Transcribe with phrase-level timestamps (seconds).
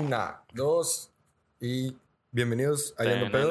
[0.00, 1.12] Una, dos
[1.60, 1.94] y
[2.32, 3.50] bienvenidos a Yendo Pedo.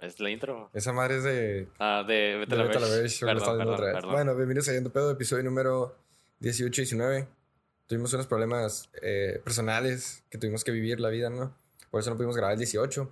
[0.00, 0.70] Es la intro.
[0.72, 1.68] Esa madre es de.
[1.80, 3.20] Ah, de Vete la vez.
[4.04, 5.96] Bueno, bienvenidos a Yendo Pedo, episodio número
[6.38, 7.26] 18 y 19.
[7.88, 11.52] Tuvimos unos problemas eh, personales que tuvimos que vivir la vida, ¿no?
[11.90, 13.10] Por eso no pudimos grabar el 18.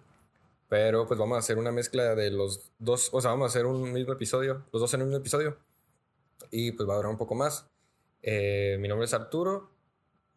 [0.69, 3.09] Pero pues vamos a hacer una mezcla de los dos.
[3.12, 5.59] O sea, vamos a hacer un mismo episodio, los dos en un mismo episodio.
[6.53, 7.67] Y pues va a durar un poco más.
[8.23, 9.80] Eh, mi nombre es Arturo.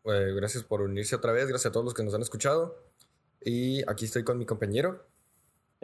[0.05, 1.47] Eh, gracias por unirse otra vez.
[1.47, 2.77] Gracias a todos los que nos han escuchado.
[3.41, 5.05] Y aquí estoy con mi compañero.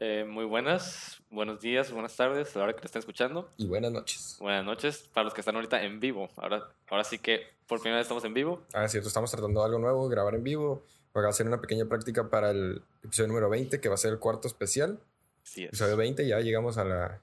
[0.02, 3.50] Eh, muy buenas, buenos días, buenas tardes, a la hora que te estén escuchando.
[3.58, 4.38] Y buenas noches.
[4.40, 6.30] Buenas noches para los que están ahorita en vivo.
[6.38, 8.64] Ahora, ahora sí que por primera vez estamos en vivo.
[8.74, 10.86] Ah, es cierto, estamos tratando algo nuevo, grabar en vivo.
[11.14, 14.14] Voy a hacer una pequeña práctica para el episodio número 20, que va a ser
[14.14, 15.02] el cuarto especial.
[15.44, 15.70] Sí, es.
[15.70, 17.22] Episodio 20, ya llegamos a la.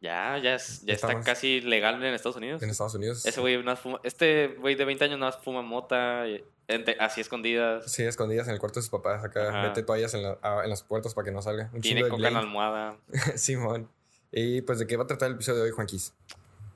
[0.00, 2.62] Ya, ya, es- ya está casi legal en Estados Unidos.
[2.62, 3.26] en Estados Unidos.
[3.26, 6.24] Ese güey más fuma- este güey de 20 años nada más fuma mota,
[6.68, 7.90] ente- así escondidas.
[7.92, 9.22] Sí, escondidas en el cuarto de sus papás.
[9.22, 9.62] Acá Ajá.
[9.62, 11.68] mete toallas en, la- en las puertas para que no salga.
[11.74, 12.96] Un Tiene coca en la almohada.
[13.36, 13.90] Simón.
[14.32, 16.14] Y pues, ¿de qué va a tratar el episodio de hoy, Juanquis?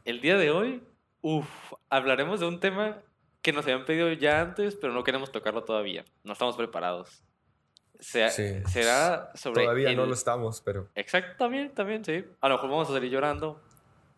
[0.04, 0.82] El día de hoy,
[1.22, 1.46] uff,
[1.88, 2.98] hablaremos de un tema
[3.40, 6.04] que nos habían pedido ya antes, pero no queremos tocarlo todavía.
[6.24, 7.22] No estamos preparados.
[8.00, 8.62] Sea- Sí.
[8.68, 9.62] Será sobre.
[9.64, 10.88] Todavía no el- lo estamos, pero.
[10.94, 12.24] Exacto, también, también, sí.
[12.40, 13.60] A lo mejor vamos a salir llorando.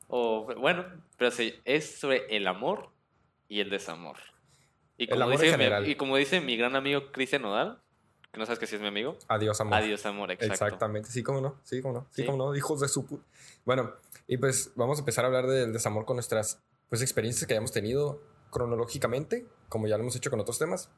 [0.09, 0.85] O, bueno,
[1.19, 2.89] pero sí, es sobre el amor
[3.49, 4.17] y el desamor.
[4.97, 7.79] Y El como, amor en dice, mi, y como dice mi gran amigo Cristian Nodal,
[8.33, 9.75] que no sabes que sí es mi amigo, Adiós, amor.
[9.75, 10.53] adiós amor, exacto.
[10.55, 12.27] Exactamente, sí, cómo no, sí, cómo no, sí, Sí.
[12.27, 13.21] cómo no, hijos de su pu-
[13.65, 13.93] Bueno,
[14.27, 17.73] y pues vamos a empezar a hablar del desamor con nuestras pues experiencias que hayamos
[17.73, 20.89] tenido cronológicamente, como ya lo hemos hecho con otros temas.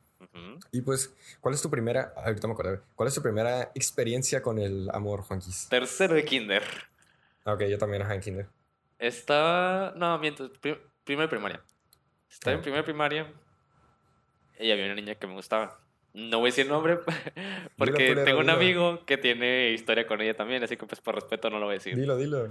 [0.72, 4.58] Y pues, ¿cuál es tu primera, ahorita me acordé, cuál es tu primera experiencia con
[4.58, 5.68] el amor, Juanquis?
[5.68, 6.62] Tercero de kinder.
[7.44, 8.46] Ah, Ok, yo también, ajá, en kinder.
[8.98, 9.92] Estaba.
[9.96, 10.52] No, miento.
[10.60, 11.62] Pri primera primaria.
[12.30, 12.62] Estaba en Ah.
[12.62, 13.32] primera primaria.
[14.58, 15.80] Y había una niña que me gustaba.
[16.14, 16.98] No voy a decir nombre
[17.78, 18.52] porque tengo un dilo.
[18.56, 21.74] amigo que tiene historia con ella también, así que pues por respeto no lo voy
[21.74, 21.94] a decir.
[21.94, 22.48] Dilo, dilo.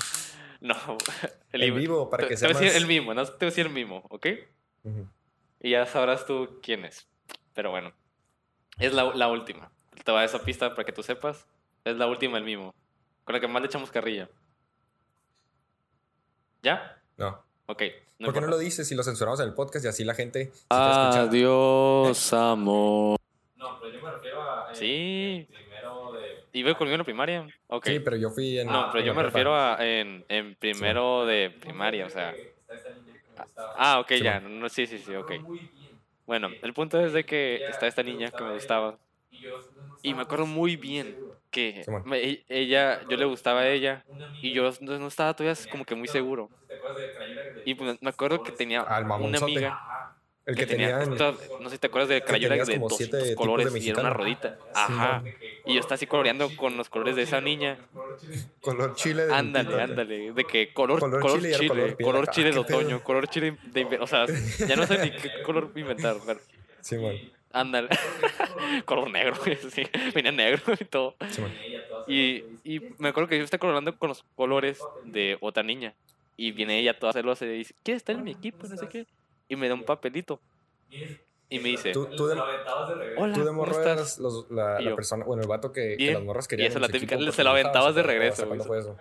[0.62, 0.76] No,
[1.52, 3.26] el En vivo, para te, que te sea voy a decir más- el mismo, no
[3.26, 4.28] te voy a decir el mismo, ¿ok?
[5.60, 7.08] Y ya sabrás tú quién es.
[7.58, 7.92] Pero bueno,
[8.78, 9.72] es la, la última.
[10.04, 11.48] Te voy a dar esa pista para que tú sepas.
[11.84, 12.72] Es la última el mismo.
[13.24, 14.30] Con la que más le echamos carrilla.
[16.62, 17.02] ¿Ya?
[17.18, 17.44] No.
[17.66, 17.82] Ok.
[18.24, 20.46] ¿Por qué no lo dices si lo censuramos en el podcast y así la gente
[20.46, 21.22] si te escucha?
[21.22, 23.18] Adiós, amor.
[23.56, 24.72] No, pero yo me refiero a.
[24.72, 25.48] eh, Sí.
[25.52, 26.44] Primero de.
[26.54, 27.48] ¿Iba conmigo en la primaria?
[27.70, 27.88] Ok.
[27.88, 28.72] Sí, pero yo fui en.
[28.72, 29.30] no, pero en yo me prepa.
[29.30, 32.36] refiero a en, en primero de primaria, o sea.
[33.76, 34.40] Ah, ok, Sí, ya.
[34.40, 35.32] No, sí, sí, sí, ok.
[35.42, 35.77] Muy bien.
[36.28, 39.00] Bueno, el punto es de que está esta niña que me gustaba.
[40.02, 41.20] Y me acuerdo muy bien
[41.52, 44.08] que me- ella, yo le gustaba a ella
[44.42, 46.52] y yo no estaba todavía como que muy seguro.
[47.64, 49.80] Y pues, me acuerdo que tenía una amiga.
[50.48, 53.18] El que, que, tenía, no sé si te acuerdas de crayola de como 200 siete
[53.18, 54.58] tipos de colores y era una rodita.
[54.74, 55.24] Ajá.
[55.66, 57.78] Y yo estaba así coloreando con los colores de esa niña.
[58.62, 59.34] Color chile de.
[59.34, 60.32] Ándale, ándale.
[60.32, 62.78] De que color, Color color, chile color piel chile de ¿Qué pedo?
[62.80, 64.26] otoño, color chile de inve- O sea,
[64.68, 66.16] ya no sé ni qué color inventar.
[66.26, 66.40] Pero,
[66.80, 67.20] Simón.
[67.52, 67.90] ándale.
[68.86, 69.36] color negro,
[69.72, 69.84] sí.
[70.16, 71.16] Venía negro y todo.
[71.30, 71.52] Simón.
[72.08, 75.94] Y, y me acuerdo que yo estaba colorando con los colores de otra niña.
[76.38, 78.66] Y viene ella toda celosa y dice, ¿quieres estar en mi equipo?
[78.68, 79.06] No sé qué.
[79.48, 80.40] Y me da un papelito.
[81.50, 82.36] Y me dice, Tú, tú de,
[83.16, 83.94] hola, tú de ¿cómo morro estás?
[83.94, 86.68] eras los- la, Y la persona, bueno, el vato que, que las morras Y querían.
[86.70, 88.98] esa en la típica, equipo se la aventabas de regreso, ¿hasta ¿Cuándo fue eso?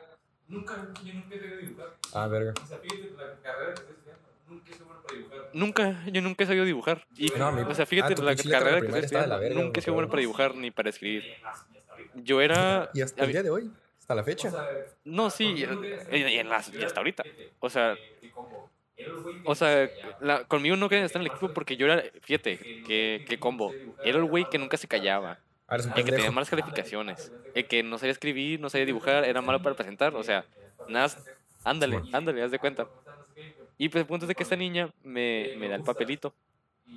[0.48, 1.96] Nunca, yo nunca he sabido dibujar.
[2.14, 2.54] Ah, verga.
[2.62, 4.34] O sea, fíjate la carrera que estoy estudiando.
[4.48, 5.46] Nunca he sido bueno para dibujar.
[5.52, 7.06] Nunca, yo nunca he sabido dibujar.
[7.16, 9.38] Y, No, mi- o sea, fíjate, ah, la carrera que estoy estaba de la estudiando,
[9.40, 11.24] verga, nunca he sido bueno para dibujar ni para escribir.
[12.14, 12.90] Yo era...
[12.94, 14.48] Y hasta el día de hoy, hasta la fecha.
[14.48, 14.66] O sea,
[15.04, 15.44] No, sí,
[16.10, 17.24] y, y- y en las- y hasta ahorita.
[17.60, 17.96] O sea,
[19.42, 23.22] o sea, la- conmigo no querían estar en el equipo porque yo era, fíjate, que,
[23.26, 23.78] que combo.
[24.02, 25.40] Era el güey que nunca se callaba,
[25.94, 29.62] el que tenía malas calificaciones, el que no sabía escribir, no sabía dibujar, era malo
[29.62, 30.46] para presentar, o sea,
[30.86, 31.08] nada,
[31.64, 32.90] ándale, ándale, haz de cuenta.
[33.78, 36.34] Y pues el punto es de que esta niña me, me da el papelito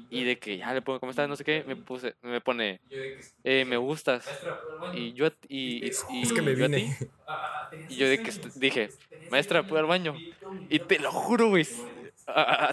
[0.10, 1.30] y de que ya le pongo, ¿cómo estás?
[1.30, 2.82] No sé qué, me, puse, me pone,
[3.44, 4.28] eh, me gustas.
[4.92, 6.78] Y yo, a- y, y, y Es que me yo a vine.
[7.00, 7.08] ti.
[7.90, 8.92] Y yo de que dije,
[9.30, 10.22] maestra, ¿puedo ir al baño?
[10.70, 11.66] Y te lo juro, güey.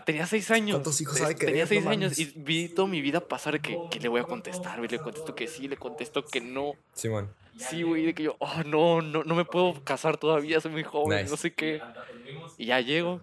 [0.05, 0.77] tenía seis años.
[0.77, 1.53] ¿Cuántos hijos Te- ha de querer?
[1.53, 4.25] Tenía seis No años y vi toda mi vida pasar que, que le voy a
[4.25, 4.89] contestar, güey.
[4.91, 6.75] Le contesto que sí, le contesto que no.
[6.95, 7.31] Simón.
[7.57, 10.83] Sí, güey, de que yo, oh, no, no, no me puedo casar todavía, soy muy
[10.85, 11.31] joven, Nice.
[11.31, 11.83] no sé qué.
[12.59, 13.23] Y ya llego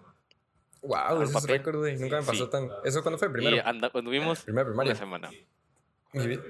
[0.84, 1.48] Wow, ese es papel.
[1.58, 1.96] récord, güey.
[1.96, 2.68] Nunca me pasó tan.
[2.84, 3.30] ¿Eso cuándo fue?
[3.30, 3.56] Primero.
[3.56, 4.92] y anda, cuando vimos Primera primaria.
[4.92, 5.30] una semana.
[6.12, 6.40] Mi, vi-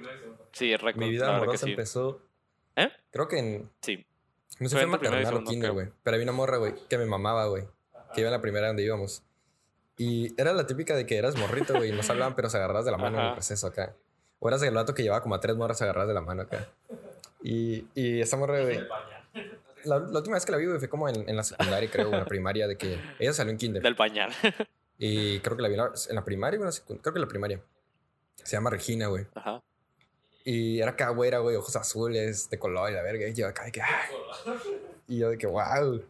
[0.52, 2.20] Sí, el récord, mi vida amorosa empezó.
[2.76, 2.88] ¿Eh?
[3.10, 3.70] Creo que en.
[3.82, 4.04] Sí.
[4.60, 5.88] No sé, Fue fue maternal o kinder, güey.
[6.02, 7.64] Pero había una morra, güey, que me mamaba, güey.
[8.14, 9.22] Que iba en la primera donde íbamos.
[9.96, 12.56] Y era la típica de que eras morrito, güey, y no se hablaban, pero se
[12.56, 13.34] agarrabas de la mano en el Ajá.
[13.36, 13.94] proceso acá.
[14.40, 16.68] O eras el vato que llevaba como a tres morras agarradas de la mano acá.
[17.42, 18.80] Y, y esa morra, güey.
[19.84, 22.18] La, la última vez que la vi, fue como en, en la secundaria, creo, en
[22.18, 23.82] la primaria, de que ella salió en kinder.
[23.82, 24.32] Del pañal.
[24.96, 27.02] Y creo que la vi en la, en la primaria o en la secundaria.
[27.02, 27.60] Creo que en la primaria.
[28.36, 29.26] Se llama Regina, güey.
[29.34, 29.60] Ajá.
[30.44, 33.26] Y era acá güera, güey, ojos azules, de color y la verga.
[33.26, 34.14] Y yo acá de que, ay.
[35.08, 36.00] Y yo de que, wow.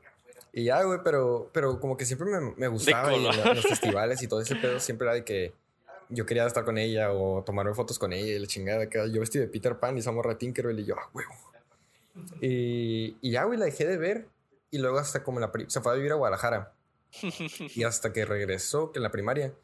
[0.52, 3.66] Y ya, güey, pero, pero como que siempre me, me gustaba y en, en los
[3.66, 5.54] festivales y todo ese pedo siempre era de que
[6.08, 8.84] yo quería estar con ella o tomarme fotos con ella y la chingada.
[8.84, 9.06] acá.
[9.06, 11.32] Yo vestido de Peter Pan y de Tinkerbell y yo, ah, huevo.
[12.40, 14.28] Y, y ya, güey, la dejé de ver.
[14.70, 16.72] Y luego hasta como en la se fue a vivir a Guadalajara.
[17.74, 19.54] Y hasta que regresó, que en la primaria,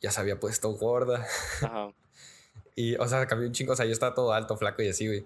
[0.00, 1.26] ya se había puesto gorda.
[1.62, 1.92] Ajá.
[2.76, 3.72] Y, o sea, cambió un chingo.
[3.72, 5.24] O sea, yo estaba todo alto, flaco y así, güey.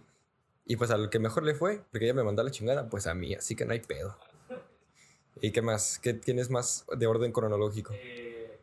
[0.66, 2.90] Y pues a lo que mejor le fue, porque ella me mandó a la chingada,
[2.90, 4.18] pues a mí, así que no hay pedo.
[5.40, 5.98] ¿Y qué más?
[5.98, 7.94] ¿Qué tienes más de orden cronológico?
[7.94, 8.58] Eh,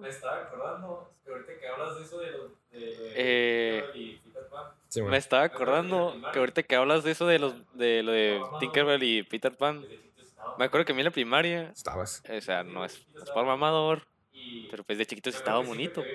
[0.00, 2.50] me estaba acordando que ahorita que hablas de eso de los.
[2.70, 4.20] De, Eh, y
[5.06, 9.02] Me estaba acordando que ahorita que hablas de eso de los de lo de Tinkerbell
[9.02, 9.86] y Peter Pan,
[10.56, 12.22] me acuerdo que a mí en la primaria, Estabas.
[12.28, 15.60] o sea, no es, no es por mamador, Y- pero pues de chiquito sí estaba
[15.60, 16.08] bonito.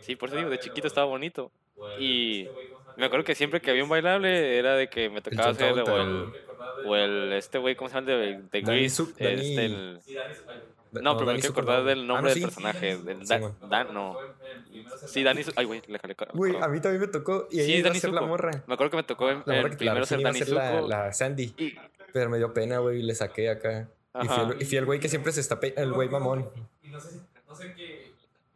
[0.00, 1.52] Sí, por eso digo, de chiquito estaba bonito.
[1.94, 2.52] Y.
[2.94, 5.98] Me acuerdo que siempre que había un bailable era de que me tocaba hacer o
[5.98, 6.34] el,
[6.80, 8.10] o el este güey, ¿cómo se llama?
[8.12, 10.02] El de, de Grease, este, el-
[11.02, 12.40] No, pero me quiero acordar del Ah, nombre no, del sí.
[12.44, 12.96] personaje.
[12.98, 13.54] Del Sí, Dan.
[13.68, 14.16] Dan, no.
[15.06, 15.42] Sí, Dani.
[15.56, 16.16] Ay, güey, le jalé.
[16.34, 17.48] Güey, a mí también me tocó.
[17.50, 18.50] Y ella Sí, iba a Dani ser la morra.
[18.66, 21.54] Me acuerdo que me tocó en, La morra que primero ser Dani la, la Sandy.
[21.58, 21.74] Y,
[22.12, 23.88] Pero me dio pena, güey, y le saqué acá.
[24.22, 24.52] Y fui, Ajá.
[24.54, 25.60] el, y fui el güey que siempre se está...
[25.60, 26.48] pe- El güey mamón.
[26.82, 28.12] Y no sé, si- no sé qué.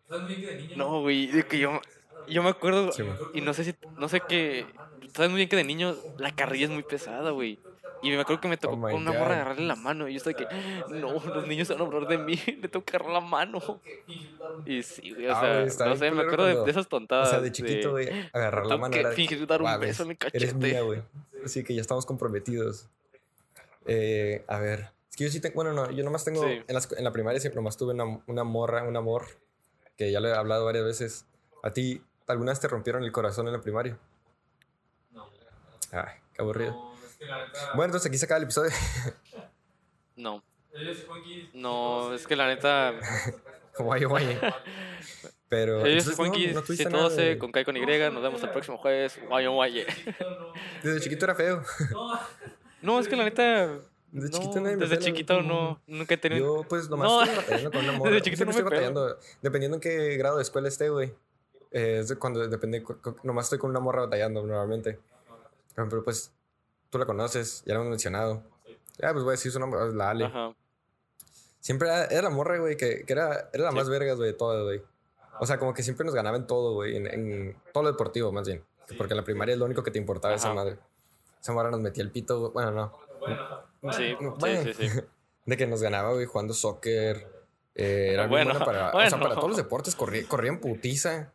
[0.09, 0.77] ¿Sabes muy bien que de niño?
[0.77, 1.81] no, güey, de que yo,
[2.29, 2.91] yo me acuerdo.
[2.93, 3.05] Sí,
[3.35, 3.75] y no sé si.
[3.99, 4.67] No sé qué.
[5.15, 7.59] Sabes muy bien que de niño la carrilla es muy pesada, güey.
[8.03, 10.09] Y me acuerdo que me tocó Oh con una morra agarrarle la mano.
[10.09, 10.47] Y yo estoy que.
[10.89, 12.35] No, los niños se van a hablar de mí.
[12.61, 13.61] Le tengo que agarrar la mano.
[14.65, 17.29] Y sí, güey, o Ah, sea, no sé, me acuerdo de, cuando- de esas tontadas.
[17.29, 19.13] O sea, de chiquito, güey, agarrar la mano que era...
[19.13, 20.55] fingir dar un "Guau, beso en Eres cachete".
[20.55, 21.03] mía, güey.
[21.45, 22.89] Así que ya estamos comprometidos.
[23.87, 24.91] Eh, a ver.
[25.11, 25.55] Es que yo sí tengo...
[25.57, 26.43] Bueno, no, yo nomás tengo...
[26.43, 26.63] Sí.
[26.67, 29.25] En, la, escu- en la primaria siempre nomás tuve una, una morra, un amor,
[29.97, 31.27] que ya le he hablado varias veces.
[31.63, 33.99] ¿A ti alguna vez te rompieron el corazón en la primaria?
[35.13, 35.27] No.
[35.93, 36.71] Ay, qué aburrido.
[36.73, 36.90] No,
[37.21, 37.59] que la neta.
[37.75, 38.71] Bueno, entonces aquí se acaba el episodio.
[40.17, 40.43] No,
[41.55, 42.93] no, es que la neta.
[43.79, 44.39] Guay, guay.
[45.49, 45.87] Pero...
[45.87, 47.81] Ellos entonces, y Juanqui, no, no tuviste nada 712 de- con K y con Y.
[47.81, 49.19] Nos vemos el próximo jueves.
[49.27, 49.87] Guayo, guaye.
[50.21, 50.53] No,
[50.83, 51.63] Desde chiquito era feo.
[52.83, 53.01] no.
[53.01, 53.79] Es que la neta.
[54.13, 56.63] Desde no, chiquito nadie desde chiquito no, nunca he tenido.
[56.63, 57.23] Yo, pues, nomás No.
[57.23, 58.11] estoy batallando con una morra.
[58.11, 59.19] Desde chiquito no me estoy batallando.
[59.41, 61.15] Dependiendo en qué grado de escuela esté, güey.
[61.71, 62.85] Eh, es de cuando depende.
[63.23, 64.99] Nomás estoy con una morra batallando normalmente.
[65.75, 66.33] Pero, pues,
[66.91, 68.43] tú la conoces, ya la hemos mencionado.
[68.99, 70.27] Ya, pues voy a decir su nombre, es la Ale.
[70.27, 70.55] Ajá.
[71.61, 73.77] Siempre era, era la morra, güey, que, que era, era la Sí.
[73.77, 74.83] más vergas, güey, de todas, güey.
[75.41, 76.97] O sea, como que siempre nos ganaba en todo, güey.
[76.97, 78.63] En, en todo lo deportivo, más bien.
[78.99, 80.55] Porque en la primaria es lo único que te importaba esa Ajá.
[80.55, 80.79] madre.
[81.41, 82.53] Esa morra nos metía el pito, güey.
[82.53, 82.93] Bueno, no.
[83.21, 83.61] Bueno,
[83.93, 84.63] Sí, No, sí, bueno.
[84.77, 85.01] sí, sí.
[85.47, 87.27] De que nos ganaba, güey, jugando soccer.
[87.75, 89.19] Eh, era Bueno, buena para, o sea, bueno.
[89.23, 91.33] para todos los deportes, corría, corría en putiza.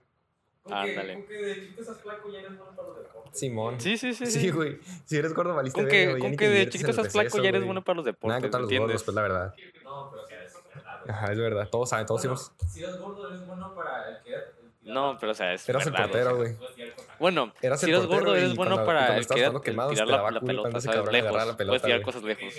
[0.69, 1.13] Ándale.
[1.13, 3.39] Con que de chiquito estás flaco ya eres bueno para los deportes.
[3.39, 3.79] Simón.
[3.79, 4.25] Sí, sí, sí.
[4.25, 4.79] Sí, güey.
[5.05, 7.83] Si eres gordo, valiste Con que, con que de chiquito estás flaco ya eres bueno
[7.83, 8.87] para los Nada deportes, contra los ¿entiendes?
[8.87, 9.55] gordos, pues la verdad.
[9.83, 10.25] No, pero.
[11.13, 11.69] Ajá, es verdad.
[11.69, 12.51] Todos saben, todos hicimos.
[12.67, 14.35] Si eres gordo, eres bueno para el que.
[14.81, 16.55] No, pero o sea, es Eras el verdad, portero, güey.
[17.19, 20.39] Bueno, Eras si el eres gordo, eres bueno cuando- para el que tirar la, la
[20.41, 20.69] pelota,
[21.11, 21.33] Lejos.
[21.33, 22.53] la pelota, Puedes tirar cosas lejos.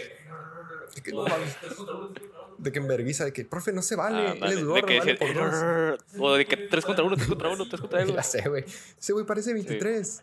[2.58, 2.88] De que, uno.
[2.88, 4.28] de que de profe, no se vale.
[4.28, 6.00] Ah, Él es de gordo, que vale decir, por dos.
[6.20, 8.14] o de que 3 contra 1, 3 contra 1, 3 contra 1.
[8.16, 8.64] Ya sé, güey.
[8.98, 10.22] Ese güey parece 23.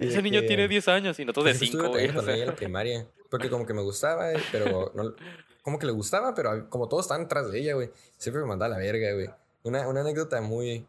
[0.00, 2.06] Y de Ese niño que- tiene 10 años y nosotros de Yo estuve 5, güey.
[2.06, 3.06] batallando o con ella en la primaria.
[3.30, 5.14] Porque como que me gustaba, eh, pero no,
[5.62, 7.90] como que le gustaba, pero como todos estaban atrás de ella, güey.
[8.16, 9.28] Siempre me mandaba a la verga, güey.
[9.64, 10.86] Una, una anécdota muy,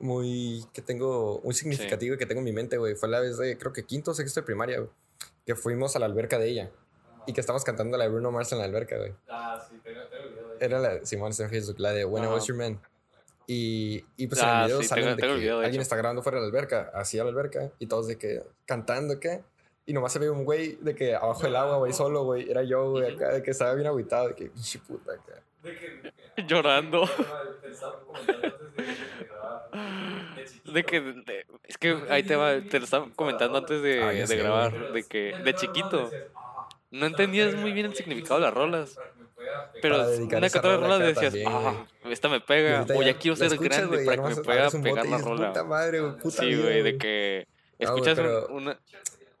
[0.00, 2.94] muy, que tengo, muy significativa que tengo en mi mente, güey.
[2.94, 4.90] Fue la vez de, creo que quinto o sexto de primaria, güey.
[5.46, 6.70] Que fuimos a la alberca de ella.
[7.28, 9.12] Y que estábamos cantando la de Bruno Mars en la alberca, güey.
[9.28, 12.04] Ah, sí, tengo, tengo el video de Era la, Simón está en Facebook, la de
[12.04, 12.26] When I.
[12.26, 12.80] Was Your Man.
[13.46, 15.64] Y, y pues Ah, en el video sí, salen tengo- de tengo que video, de
[15.66, 15.82] alguien hecho.
[15.82, 19.42] está grabando fuera de la alberca, hacia la alberca, y todos de que cantando, ¿qué?
[19.86, 22.50] Y nomás se ve un güey de que abajo del agua, güey, solo, güey.
[22.50, 25.42] Era yo, güey, acá, de que estaba bien agüitado, de que, pinche puta, acá.
[25.62, 26.12] De que.
[26.46, 27.04] Llorando.
[27.60, 30.32] Te estaba comentando antes de, de grabar.
[30.32, 30.72] De chiquito.
[30.72, 34.10] De que, de- es que ahí te va, te lo estaba comentando antes de, Ah,
[34.12, 36.47] de grabar, de que de chiquito ah,
[36.90, 38.98] no entendías muy bien el significado de las rolas,
[39.80, 44.04] pero una que otra rola decías, ah, esta me pega, o ya quiero ser grande
[44.04, 45.48] para que me pueda pegar la rola.
[45.48, 47.46] Puta madre, puta Sí, güey, de que
[47.78, 48.18] escuchas
[48.50, 48.78] una...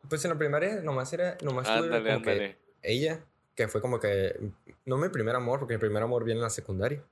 [0.08, 2.58] Pues en la primaria nomás era, nomás tuve Ándale, como que ándale.
[2.82, 3.20] ella,
[3.54, 4.34] que fue como que,
[4.86, 7.02] no mi primer amor, porque mi primer amor viene en la secundaria.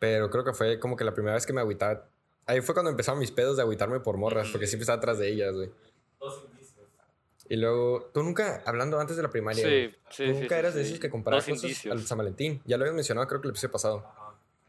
[0.00, 2.08] Pero creo que fue como que la primera vez que me agüitaba
[2.46, 5.28] Ahí fue cuando empezaron mis pedos de agüitarme por morras, porque siempre estaba atrás de
[5.28, 5.70] ellas, güey.
[7.48, 10.82] Y luego, tú nunca, hablando antes de la primaria, Sí, tú nunca sí, eras de
[10.82, 12.06] esos que comprabas Dos cosas al.
[12.06, 12.60] San Valentín.
[12.64, 14.04] Ya lo habías mencionado, creo que el episodio pasado.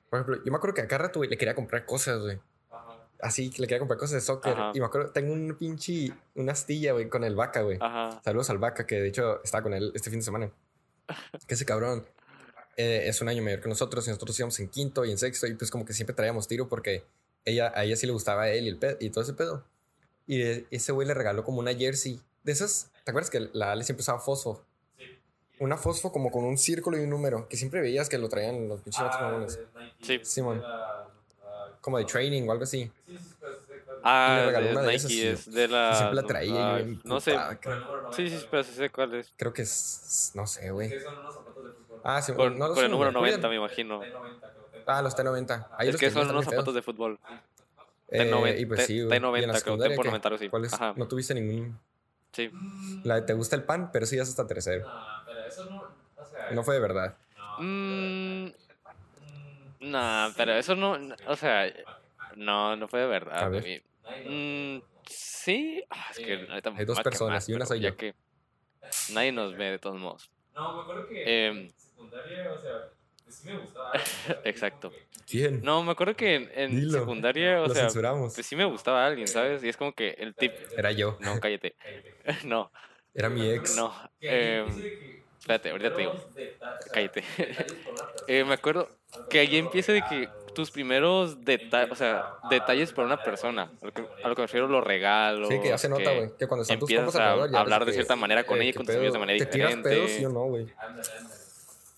[0.09, 2.39] Por ejemplo, yo me acuerdo que a cada rato, le quería comprar cosas, güey.
[3.19, 4.53] Así, que le quería comprar cosas de soccer.
[4.53, 4.71] Ajá.
[4.75, 7.79] Y me acuerdo, tengo un pinche, una astilla, güey, con el vaca, güey.
[8.23, 10.51] Saludos al vaca, que de hecho estaba con él este fin de semana.
[11.47, 12.05] Que ese cabrón
[12.75, 15.47] eh, es un año mayor que nosotros y nosotros íbamos en quinto y en sexto
[15.47, 17.05] y pues como que siempre traíamos tiro porque
[17.43, 19.63] ella, a ella sí le gustaba a él y, el y todo ese pedo.
[20.27, 22.89] Y ese güey le regaló como una jersey de esas.
[23.03, 24.63] ¿Te acuerdas que la Ale siempre usaba fosfo?
[24.97, 25.03] Sí.
[25.59, 28.67] Una fosfo como con un círculo y un número, que siempre veías que lo traían
[28.69, 29.59] los pinches Ah, Nike,
[30.01, 30.19] Sí.
[30.23, 30.63] Simón.
[31.81, 32.89] Como de training o algo así.
[33.05, 33.57] Sí, sí, pues.
[34.01, 35.93] Ah, de una de Nike esas es de la.
[35.95, 37.31] siempre la traía y ah, bien no sé.
[38.11, 38.47] Sí, sí, 90.
[38.49, 39.33] pero sí sé cuál es.
[39.35, 40.31] Creo que es.
[40.33, 40.89] No sé, güey.
[40.89, 42.01] Que son unos zapatos de fútbol.
[42.03, 43.97] Ah, sí, Con, no, con son el número de- 90, me imagino.
[43.97, 44.17] 90,
[44.85, 45.67] Ah, los T90.
[45.77, 46.75] Ahí Es los que son unos zapatos feos.
[46.75, 47.19] de fútbol.
[48.09, 49.19] Eh, T90, y pues sí, T- güey.
[49.19, 50.07] T90, ¿Y en la creo, secundaria tiempo qué?
[50.07, 50.49] noventario, sí.
[50.49, 50.73] ¿Cuál es?
[50.73, 50.93] Ajá.
[50.95, 51.77] No tuviste ningún.
[52.33, 52.51] Sí.
[53.03, 54.85] La de te gusta el pan, pero sí ya es hasta tercero.
[54.85, 54.93] No,
[55.25, 55.81] pero eso no.
[56.17, 56.51] O sea.
[56.51, 57.17] No fue de verdad.
[57.37, 60.97] no, Mm, mm, nah, pero eso no.
[61.27, 61.71] O sea,
[62.35, 63.51] no, no fue de A verdad.
[64.25, 65.83] Mm, sí.
[65.89, 67.97] Ah, es que me Hay dos personas y una soy ya yo.
[67.97, 68.13] que
[69.13, 70.29] nadie nos ve de todos modos.
[70.55, 72.89] No, me acuerdo que en secundaria, o sea,
[73.29, 73.91] sí me gustaba.
[73.99, 74.91] sea, Exacto.
[74.91, 75.61] que- ¿Quién?
[75.61, 76.99] No, me acuerdo que en, en Dilo.
[76.99, 78.33] secundaria, o Lo sea, censuramos.
[78.33, 79.61] pues sí me gustaba alguien, ¿sabes?
[79.63, 80.53] Y es como que el tip.
[80.77, 81.17] Era yo.
[81.19, 81.75] No, cállate.
[82.45, 82.71] no,
[83.13, 83.75] Era mi ex.
[83.75, 83.93] no.
[84.21, 86.13] que que espérate, ahorita te digo.
[86.93, 87.23] Cállate.
[88.27, 88.89] Eh, me acuerdo
[89.29, 93.71] que ahí empieza de que tus primeros detalles, o sea, detalles por una persona.
[93.81, 95.49] A lo que, a lo que me refiero, los regalos.
[95.49, 96.31] Sí, que ya se nota, güey.
[96.37, 98.61] Que cuando están tus empiezas compas a ya hablar de que, cierta manera con eh,
[98.63, 99.89] ella y con tus amigos de manera ¿Te tiras diferente.
[99.89, 100.67] pedos, sí o no, güey?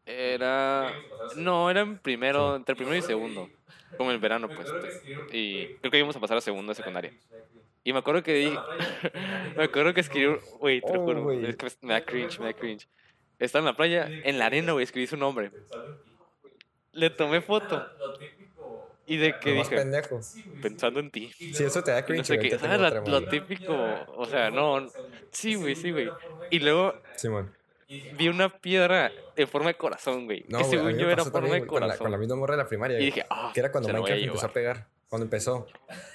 [0.06, 1.02] Era...
[1.32, 3.52] No, era en primero, entre primero y segundo.
[3.98, 4.76] Como el verano, pues.
[5.30, 7.16] Y creo que íbamos a pasar a segundo de secundaria.
[7.84, 8.66] Y me acuerdo que di-
[9.56, 11.50] me acuerdo que escribí, güey, te lo Oh, juro, güey.
[11.50, 12.90] es que me da cringe, me da cringe.
[13.40, 15.54] Estaba en la playa, en la arena, güey, escribí su nombre.
[17.02, 17.78] Le tomé foto
[19.08, 20.20] y de que dije, pendejo.
[20.62, 21.32] pensando en ti.
[21.38, 22.94] Sí, eso te da Y no cringe, sé te ¿sabes?
[22.94, 23.76] tengo Lo, típico,
[24.16, 24.88] o sea, no,
[25.32, 26.10] sí, güey, sí, güey.
[26.50, 27.54] Y luego Simón.
[27.88, 30.46] vi una piedra en forma de corazón, güey.
[30.50, 32.20] No, que según yo era forma también, de güey, con la, con la corazón.
[32.20, 33.00] misma morra de la primaria.
[33.00, 34.88] Y dije, ah, Que era cuando Minecraft empezó a pegar.
[35.08, 35.68] Cuando empezó.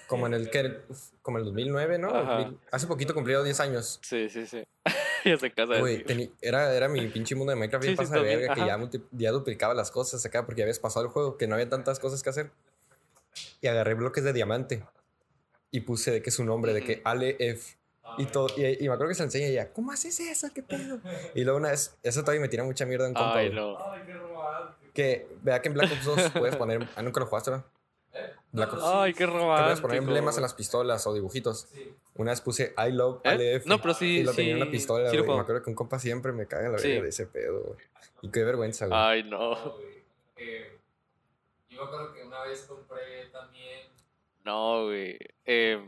[0.09, 0.81] Como en el que
[1.23, 2.09] como en el 2009, ¿no?
[2.09, 2.39] Ajá.
[2.39, 2.59] 2000.
[2.73, 4.01] Hace poquito cumplió 10 años.
[4.03, 4.65] Sí, sí, sí.
[5.25, 6.05] ya se casa de Güey,
[6.41, 8.79] era, era mi pinche mundo de Minecraft bien Sí, sí, pasa de verga, que ya,
[9.13, 12.01] ya duplicaba las cosas acá porque ya habías pasado el juego, que no había tantas
[12.01, 12.51] cosas que hacer.
[13.61, 14.85] Y agarré bloques de diamante
[15.71, 17.01] y puse de que su nombre, de que.
[17.05, 17.77] Ale F.
[18.19, 20.49] Y, todo, y, y me acuerdo que se enseña y ella, ¿cómo haces eso?
[20.53, 20.99] ¿Qué pedo?
[21.35, 23.79] Y luego una vez, eso todavía me tira mucha mierda en compa, Ay, no.
[23.93, 24.93] Ay, qué romántico.
[24.93, 27.65] Que vea que en Black Ops 2 puedes poner, ah, nunca lo jugaste, ¿no?
[28.51, 28.83] Black Ops.
[28.85, 29.83] Ay, qué Que puedes romántico.
[29.83, 31.69] poner emblemas en las pistolas o dibujitos.
[31.73, 31.95] Sí.
[32.17, 33.29] Una vez puse I love ¿Eh?
[33.29, 33.69] Ale F.
[33.69, 35.71] No, pero sí, Y lo tenía en sí, una pistola, sí y me acuerdo que
[35.71, 36.89] un compa siempre me caga la Sí.
[36.89, 37.79] verga de ese pedo, güey.
[38.23, 38.99] Y qué vergüenza, güey.
[39.01, 39.77] Ay, no.
[40.37, 40.79] Eh,
[41.81, 43.93] yo me acuerdo que una vez compré también.
[44.45, 45.19] No, güey.
[45.45, 45.79] Eh,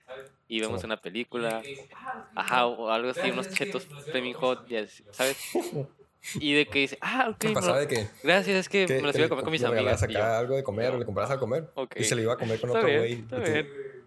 [0.48, 0.86] y vemos Sí.
[0.86, 1.68] una película.
[1.78, 5.38] Y ah, Ajá, o algo así, unos chetos Flaming Hot, ya, ¿sabes?
[6.35, 9.02] Y de que dice, ah, ok, me pasaba de que, gracias, es que que, me
[9.02, 10.02] los iba a le, comer con mis le amigas.
[10.02, 11.71] Y acá yo, algo de comer o le comprabas de comer.
[11.75, 11.97] ok.
[11.97, 13.12] Y se lo iba a comer con Está otro güey.
[13.12, 13.26] y.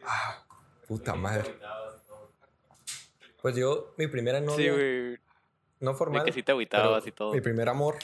[0.05, 0.45] Ah,
[0.87, 1.55] puta madre.
[3.41, 5.17] Pues yo, mi primera novia, Sí, güey.
[5.79, 7.33] no De formal, que sí te agüitabas y todo.
[7.33, 7.95] mi primer amor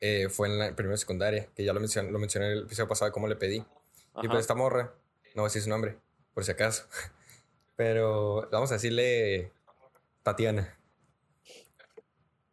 [0.00, 2.88] eh, fue en la primera secundaria, que ya lo mencioné, lo mencioné en el episodio
[2.88, 3.56] pasado cómo le pedí.
[3.56, 3.62] Y
[4.14, 4.28] Ajá.
[4.28, 4.92] pues esta morra,
[5.34, 5.96] no voy a decir su nombre,
[6.34, 6.86] por si acaso.
[7.76, 9.50] Pero vamos a decirle
[10.22, 10.76] Tatiana.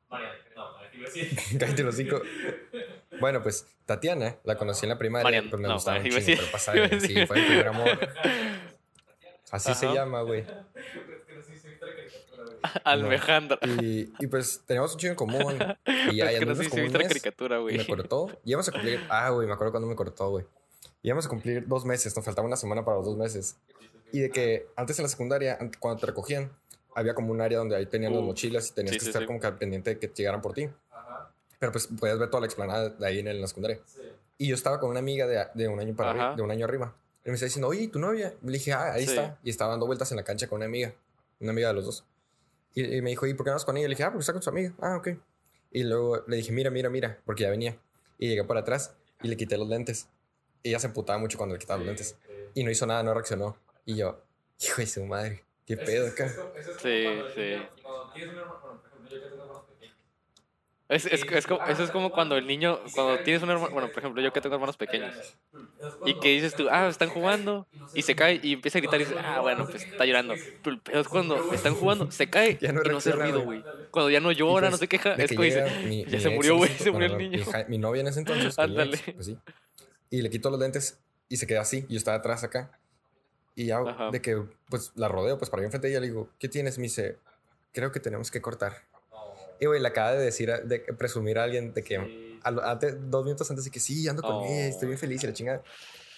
[0.09, 1.37] Mariana, no, Mariana, iba a decir.
[1.59, 2.21] Cállate los cinco.
[3.19, 6.51] Bueno, pues Tatiana la conocí en la primaria, pues me no, gustaba un chingo, pero
[6.51, 7.99] pasaba, sí, fue mi primer amor.
[9.51, 10.45] Así se llama, güey.
[10.45, 10.59] Que no.
[12.83, 13.57] Alejandra.
[13.81, 15.57] Y, y pues teníamos un chingo en común.
[16.11, 16.53] Y ya que no
[16.91, 17.77] caricatura, y güey.
[17.77, 18.27] me cortó.
[18.45, 19.05] Y íbamos a cumplir.
[19.09, 20.45] Ah, güey, me acuerdo cuando me cortó, güey.
[21.01, 23.57] Íbamos a cumplir dos meses, nos faltaba una semana para los dos meses.
[24.11, 26.51] Y de que antes en la secundaria, an- cuando te recogían,
[26.99, 29.09] había como un área donde ahí tenían las Uh, mochilas y tenías sí, que sí,
[29.09, 29.27] estar sí.
[29.27, 30.69] como que al pendiente de que llegaran por ti.
[30.91, 31.31] Ajá.
[31.59, 33.79] Pero pues podías ver toda la explanada de ahí en la secundaria.
[33.85, 34.01] Sí.
[34.37, 36.65] Y yo estaba con una amiga de, de un año para arriba, de un año
[36.65, 36.95] arriba.
[37.25, 38.33] Y me está diciendo, oye, ¿y ¿tu novia?
[38.41, 39.09] Le dije, ah, ahí Sí.
[39.11, 39.37] está.
[39.43, 40.93] Y estaba dando vueltas en la cancha con una amiga.
[41.41, 42.05] una amiga de los dos.
[42.75, 43.87] Y, y me dijo, ¿y por qué no vas con ella?
[43.87, 44.73] Le dije, ah, porque está con su amiga.
[44.79, 45.09] Ah, ok.
[45.71, 47.77] Y luego le dije, mira, mira, mira, porque ya venía.
[48.17, 50.07] Y llegué por atrás y le quité los lentes.
[50.63, 52.15] Y ella se emputaba mucho cuando le quitaba los lentes.
[52.53, 53.57] Y no hizo nada, no reaccionó.
[53.85, 54.21] Y yo,
[54.61, 56.35] hijo de su madre, qué pedo acá.
[56.81, 57.69] Sí, sí.
[57.85, 60.03] Cuando tienes un hermano, bueno, por ejemplo, yo que tengo hermanos pequeños.
[60.89, 63.91] Es, es, es como, eso es como cuando el niño, cuando tienes un hermano, bueno,
[63.91, 65.13] por ejemplo, yo que tengo hermanos pequeños,
[66.03, 69.03] y que dices tú, ah, están jugando, y se cae, y empieza a gritar y
[69.05, 70.35] dices, ah, bueno, pues está llorando.
[70.63, 73.41] Pero el pedo es cuando están jugando, se cae Ya no y no hace ruido,
[73.41, 73.63] güey.
[73.91, 76.19] Cuando ya no llora, no pues, se queja, es que como dice, mi- ya mi
[76.19, 77.45] se murió, güey, se murió el niño.
[77.67, 78.55] Mi, novia en ese entonces.
[78.57, 79.37] ex, pues sí.
[80.09, 81.85] Y le quito los lentes y se queda así.
[81.87, 82.79] Y yo estaba atrás acá.
[83.59, 84.09] Y ya Ajá.
[84.09, 86.77] de que pues la rodeo, pues para ir enfrente de ella le digo, ¿qué tienes?
[86.77, 87.17] Me dice,
[87.73, 88.73] creo que tenemos que cortar.
[89.59, 91.97] Y güey, le acaba de decir, de presumir a alguien de que
[92.41, 94.45] a antes, dos minutos antes de que sí, ando con Oh.
[94.45, 95.63] ella, estoy bien feliz y la chingada.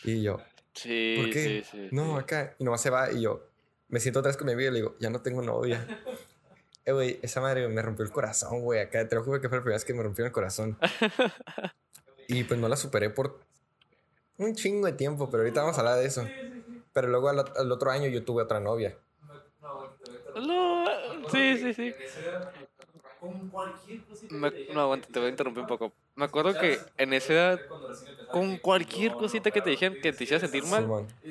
[0.03, 0.39] Y yo,
[0.75, 1.63] Sí, ¿por qué?
[1.63, 1.87] sí, sí.
[1.91, 2.19] no, sí.
[2.23, 2.55] acá.
[2.59, 3.43] Y nomás se va y yo
[3.89, 5.85] me siento atrás con mi amiga y le digo, ya no tengo novia.
[6.83, 8.79] Eh, güey, esa madre me rompió el corazón, güey.
[8.79, 10.79] Acá te lo juro que fue la primera vez que me rompió el corazón.
[12.27, 13.39] y pues no la superé por
[14.37, 16.27] un chingo de tiempo, pero ahorita vamos a hablar de eso.
[16.93, 18.97] Pero luego al, al otro año yo tuve otra novia.
[20.35, 20.85] No,
[21.27, 21.95] sí, sí, sí.
[24.29, 25.93] No, aguanta, te voy a interrumpir un poco.
[26.15, 27.61] Me acuerdo que en esa edad,
[28.31, 30.85] con cualquier cosita que te dijeran que te hiciera sentir mal,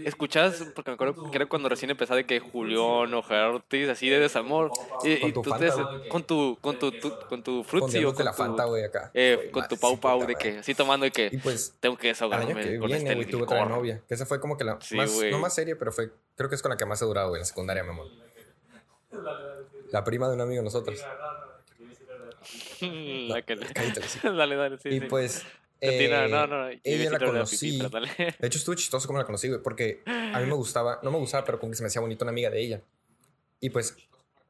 [0.04, 3.88] escuchabas, porque me acuerdo que era cuando recién empezaba de que Julián o Gerardo Ortiz,
[3.88, 4.72] así de desamor,
[5.02, 5.70] y, y tú te-
[6.08, 9.10] con tu, con tu, tu- con tu frutzi o con la tu, Fanta, güey, acá.
[9.14, 12.54] eh, con tu pau pau, de que así tomando Y que pues tengo que desahogarme
[12.54, 14.00] que con viene, este güey, tuve otra novia.
[14.08, 16.54] Que esa fue como que la Sí, más, no más seria, pero fue, creo que
[16.56, 18.08] es con la que más he durado, güey, en la secundaria, mi amor.
[19.90, 21.04] La prima de un amigo de nosotros.
[22.80, 23.66] La que le-
[24.37, 25.06] dale, dale, sí, Y sí.
[25.06, 25.44] pues.
[25.82, 27.56] Eh, no, no, a ella la conocí.
[27.56, 28.37] pipí, pero dale.
[28.38, 31.16] De hecho, estuvo chistoso como la conocí, güey, porque a mí me gustaba, no me
[31.16, 32.80] gustaba, pero como que se me hacía bonita una amiga de ella.
[33.60, 33.97] Y pues,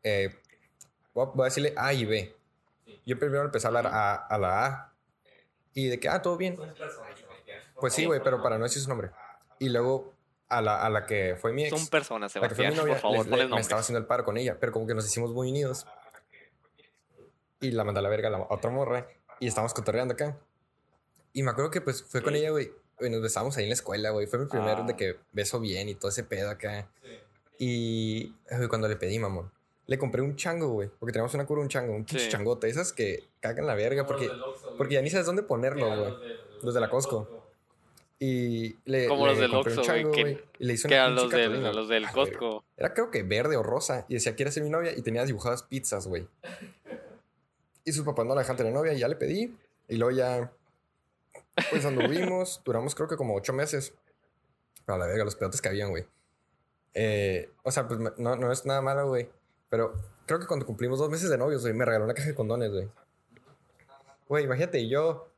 [0.03, 0.35] eh,
[1.15, 2.35] voy a- decirle A y B.
[3.07, 4.93] Yo primero empecé a hablar a, a la A.
[5.73, 6.59] Y de que, ah, todo bien.
[7.81, 9.11] Pues sí, güey, pero para no decir su nombre.
[9.61, 10.13] Y luego
[10.49, 11.79] a la, a la que fue mi ex.
[11.79, 14.01] Son personas, La que fue Sebastián, mi novia, por favor, le- ponle me estaba haciendo
[14.01, 15.87] el paro con ella, pero como que nos hicimos muy unidos.
[17.61, 19.07] Y la mandé a la verga a la otra morra.
[19.39, 20.37] Y estábamos cotorreando acá.
[21.33, 22.41] Y me acuerdo que pues fue con Sí.
[22.41, 22.73] ella, güey.
[23.01, 24.27] Y nos besamos ahí en la escuela, güey.
[24.27, 24.83] Fue mi primer Ah.
[24.83, 26.89] de que beso bien y todo ese pedo acá.
[27.59, 29.51] Y güey, cuando le pedí, mamón,
[29.87, 30.89] le compré un chango, güey.
[30.99, 32.31] Porque tenemos una cura, un chango, un pinche Sí.
[32.31, 32.69] changote.
[32.69, 34.31] Esas que cagan la verga porque,
[34.77, 36.15] porque ya ni sabes dónde ponerlo, güey.
[36.63, 37.39] Los de la Costco.
[38.23, 40.73] Y le, Como le los del compré un Oxxo, güey, chango, que- güey, Y le
[40.75, 42.11] hice Que una pinche los del, los del.
[42.11, 42.65] Costco.
[42.77, 44.05] Era creo que verde o rosa.
[44.11, 44.93] Y decía, ¿quieres ser mi novia?
[44.95, 46.29] Y tenía dibujadas pizzas, güey.
[47.85, 48.93] Y sus papás no la dejan tener novia.
[48.93, 49.57] Y ya le pedí.
[49.89, 50.53] Y luego ya...
[51.71, 52.61] Pues anduvimos.
[52.65, 53.95] duramos creo que como ocho meses.
[54.85, 56.07] Pero a la verga, los pedotes que habían, güey.
[56.95, 59.29] Eh, o sea, pues no, no es nada malo, güey.
[59.69, 59.95] Pero
[60.27, 62.71] creo que cuando cumplimos dos meses de novios, güey, me regaló una caja de condones,
[62.71, 62.89] güey.
[64.29, 65.29] Güey, imagínate, yo...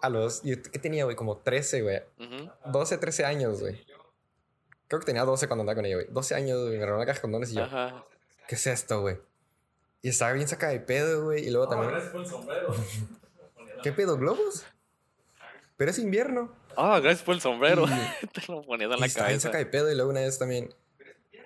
[0.00, 0.42] A los...
[0.42, 1.16] ¿Qué tenía, güey?
[1.16, 2.02] Como 13, güey.
[2.18, 2.50] Ujú.
[2.72, 3.84] 12, 13 años, güey.
[4.86, 6.06] Creo que tenía 12 cuando andaba con ella, güey.
[6.10, 6.74] 12 años, güey.
[6.74, 7.64] Me regaló una caja de condones y yo...
[7.64, 8.04] Ajá.
[8.48, 9.18] ¿qué es esto, güey?
[10.02, 11.46] Y estaba bien sacada de pedo, güey.
[11.46, 12.74] Y luego también, Gracias por el sombrero.
[13.82, 14.64] ¿qué pedo, globos?
[15.76, 16.52] Pero es invierno.
[16.76, 17.84] Ah, gracias por el sombrero.
[17.86, 19.48] Y- Te lo ponías en Y la estaba bien cabeza.
[19.48, 19.90] sacada de pedo.
[19.90, 20.72] Y luego una vez también,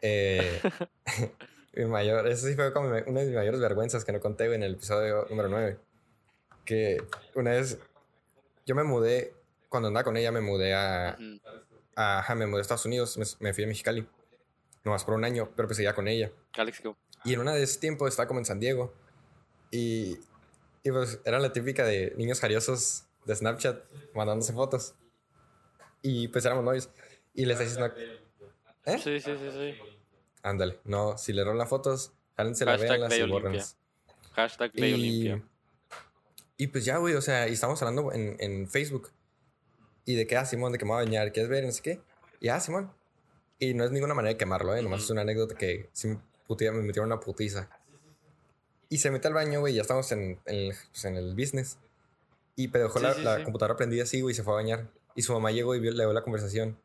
[0.03, 0.61] eh,
[1.75, 4.57] mi mayor, eso sí fue como una de mis mayores vergüenzas que no conté, güey,
[4.57, 5.79] en el episodio número 9.
[6.65, 7.03] Que
[7.35, 7.79] una vez,
[8.67, 9.35] yo me mudé,
[9.69, 11.17] cuando andaba con ella, me mudé a,
[11.97, 14.07] a, ajá, me mudé a Estados Unidos, me, me fui a Mexicali.
[14.85, 16.31] Nomás por un año, pero pues seguía con ella.
[16.53, 16.97] Calexico.
[17.25, 18.93] Y en una de ese tiempo estaba como en San Diego.
[19.71, 20.19] Y,
[20.83, 24.95] y pues era la típica de niños jariosos de Snapchat mandándose fotos.
[26.03, 26.91] Y pues éramos novios.
[27.35, 28.99] Y les decís, no, ¿eh?
[28.99, 29.75] Sí, sí, sí, sí.
[30.43, 33.77] Ándale, no, si le rolan fotos, jálense la Ley y bórrenlas.
[34.33, 35.43] Hashtag Ley Olimpia.
[36.57, 39.11] y pues ya, güey, o sea, y estábamos hablando en, en Facebook.
[40.05, 41.65] Y de qué, ah, Simón, de que me voy a bañar, ¿quieres ver?
[41.65, 42.01] No sé qué.
[42.41, 42.93] Y ah, Simón.
[43.61, 44.83] Y no es ninguna manera de quemarlo, ¿eh?
[44.83, 45.05] Nomás Ujú.
[45.05, 47.69] es una anécdota que sí putea- me metieron una putiza.
[48.89, 51.79] Y se mete al baño, güey, ya estamos en, en el, pues, en el business.
[52.57, 53.45] Y pero dejó Sí, la, sí, la sí.
[53.45, 54.89] computadora prendida así, güey, y se fue a bañar.
[55.15, 56.79] Y su mamá llegó y vio, le dio la conversación.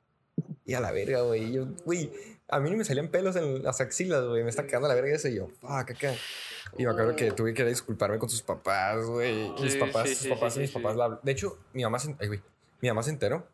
[0.66, 1.52] Y a la verga, güey.
[1.52, 2.12] Yo, güey,
[2.48, 4.44] a mí ni me salían pelos en las axilas, güey.
[4.44, 5.28] Me está cagando la verga eso.
[5.28, 6.14] Y yo, fuck, acá.
[6.78, 9.50] Y me acuerdo que tuve que disculparme con sus papás, güey.
[9.62, 12.42] Mis papás, sus papás y mis papás la De hecho, mi mamá se, ay, güey,
[12.82, 13.48] mi mamá se enteró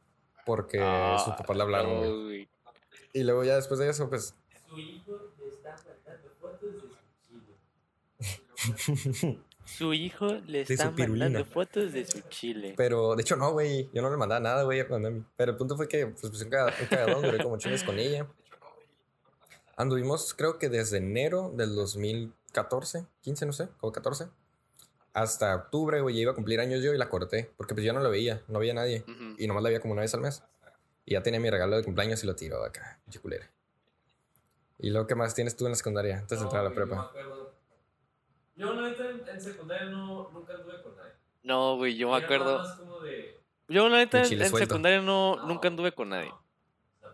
[0.46, 2.48] porque Ah, sus papás le hablaron, güey.
[3.14, 4.34] Y luego ya después de eso, pues,
[4.68, 6.88] Su hijo le está mandando fotos de su
[7.28, 8.42] chile.
[9.66, 12.74] Su hijo le está mandando fotos de su chile.
[12.76, 13.90] pero de hecho no, güey.
[13.94, 15.24] Yo no le mandaba nada, güey, a mí.
[15.38, 17.98] Pero el punto fue que, pues, pues un caga- un cagadón, duré como chingas con
[17.98, 18.28] ella.
[19.78, 24.28] Anduvimos, creo que desde enero del 2014, 15, no sé, como 14,
[25.14, 26.16] hasta octubre, güey.
[26.16, 27.52] ya Iba a cumplir años yo y la corté.
[27.58, 29.04] Porque pues yo no la veía, no veía a nadie.
[29.08, 29.36] Ujú.
[29.38, 30.44] Y nomás la veía como una vez al mes.
[31.06, 33.50] Y ya tenía mi regalo de cumpleaños y lo tiró acá, pinche culera.
[34.80, 37.02] ¿Y luego qué más tienes tú en la secundaria antes de entrar a la prepa?
[37.04, 37.43] Acuerdo-
[38.56, 41.14] yo, la neta, en, en secundaria no, nunca anduve con nadie.
[41.44, 42.46] No, güey, yo me Era acuerdo.
[42.58, 43.44] nada más como de.
[43.68, 46.30] Yo, la neta, en, secundaria no, No, nunca anduve con nadie.
[46.30, 46.44] no.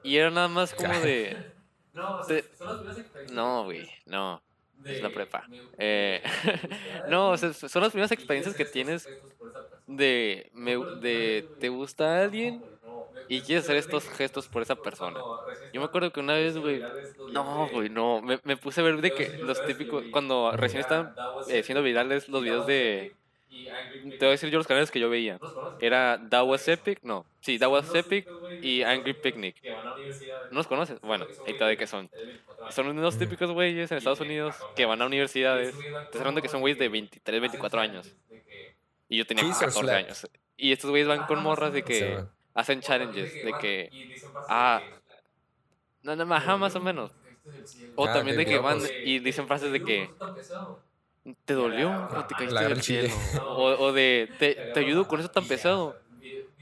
[0.01, 1.45] Y era nada más como de.
[1.93, 3.35] No, o sea, son las primeras experiencias.
[3.35, 4.41] No, güey, no.
[4.73, 5.47] de- es la prepa.
[5.49, 6.21] me- Eh,
[7.05, 9.09] no, o sea, son las primeras experiencias que tienes
[9.87, 12.63] de, me, de te gusta alguien
[13.27, 15.25] y quieres hacer estos gestos por esa persona.
[15.71, 16.87] Yo me acuerdo que una vez, güey.
[17.25, 18.21] No, güey, no.
[18.21, 20.05] Me, me puse a ver de que los típicos.
[20.09, 21.13] Cuando recién estaban
[21.47, 23.13] eh, siendo virales los videos de.
[24.01, 25.41] Te voy a decir yo los canales que yo veía.
[25.77, 27.25] Era That Was Epic, no.
[27.41, 28.29] Sí, That Was Epic
[28.61, 29.63] y Angry Picnic.
[30.49, 30.99] ¿No los conoces?
[31.01, 32.07] Bueno, ahí está de qué son.
[32.07, 32.75] de 24 años.
[32.75, 35.87] Son unos típicos güeyes en Estados Unidos que van a universidades.
[36.05, 38.15] Estás hablando que son güeyes de 23, 24 años.
[39.09, 39.95] Y yo tenía Kiss or 14 slap.
[39.95, 40.27] años.
[40.57, 42.25] Y estos güeyes van con morras de que.
[42.53, 43.37] Hacen challenges.
[43.41, 43.93] De que.
[44.47, 44.87] Ah,
[46.03, 47.11] no, no, ajá, más o menos.
[47.95, 50.15] O Ah, también de que van y dicen frases de que.
[51.45, 52.07] ¿Te dolió?
[52.13, 53.27] ¿O te caíste del cielo?
[53.53, 54.33] O, o de.
[54.37, 55.99] Te, te ayudo con eso tan pesado.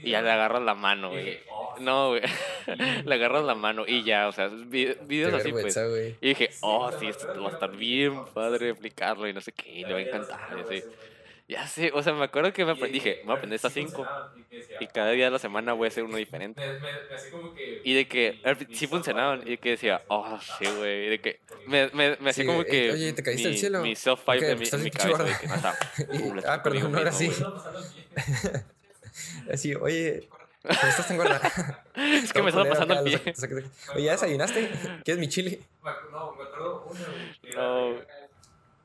[0.01, 1.39] Y ya le agarras la mano, güey.
[1.79, 2.21] No, güey.
[3.05, 5.81] le agarras la mano y ya, o sea, videos así, pues.
[6.21, 9.85] Y dije, oh, sí, esto va a estar bien padre explicarlo y no sé qué,
[9.85, 10.41] le va a encantar.
[10.49, 10.85] Y así.
[11.47, 13.73] Ya sé, o sea, me acuerdo que me apre- dije, me voy a aprender estas
[13.73, 14.05] cinco.
[14.79, 16.61] Y cada día de la semana voy a hacer uno diferente.
[17.83, 19.41] Y de que pri- sí funcionaban.
[19.45, 21.05] Y de que decía, oh, sí, güey.
[21.05, 22.91] Y de que me, me, me hacía Sí, como eh, que.
[22.91, 23.81] oye, ¿te caíste mi, del cielo?
[23.81, 24.51] Mi self-five ¿Por qué?
[24.51, 25.23] en mi, ¿Estás en mi cabeza.
[25.23, 25.75] De que, no está.
[26.11, 27.43] Y- ah, perdón, conmigo ahora mismo, sí.
[27.43, 28.63] güey.
[29.53, 30.27] Así, oye,
[30.63, 31.83] ¿cómo estás tan gorda?
[31.95, 33.33] Es que me estaba pasando el pie.
[33.95, 34.69] Oye, ¿ya desayunaste?
[35.03, 35.61] ¿Quieres mi chile?
[36.11, 37.39] No, me acuerdo una, güey.
[37.41, 38.26] que No, era-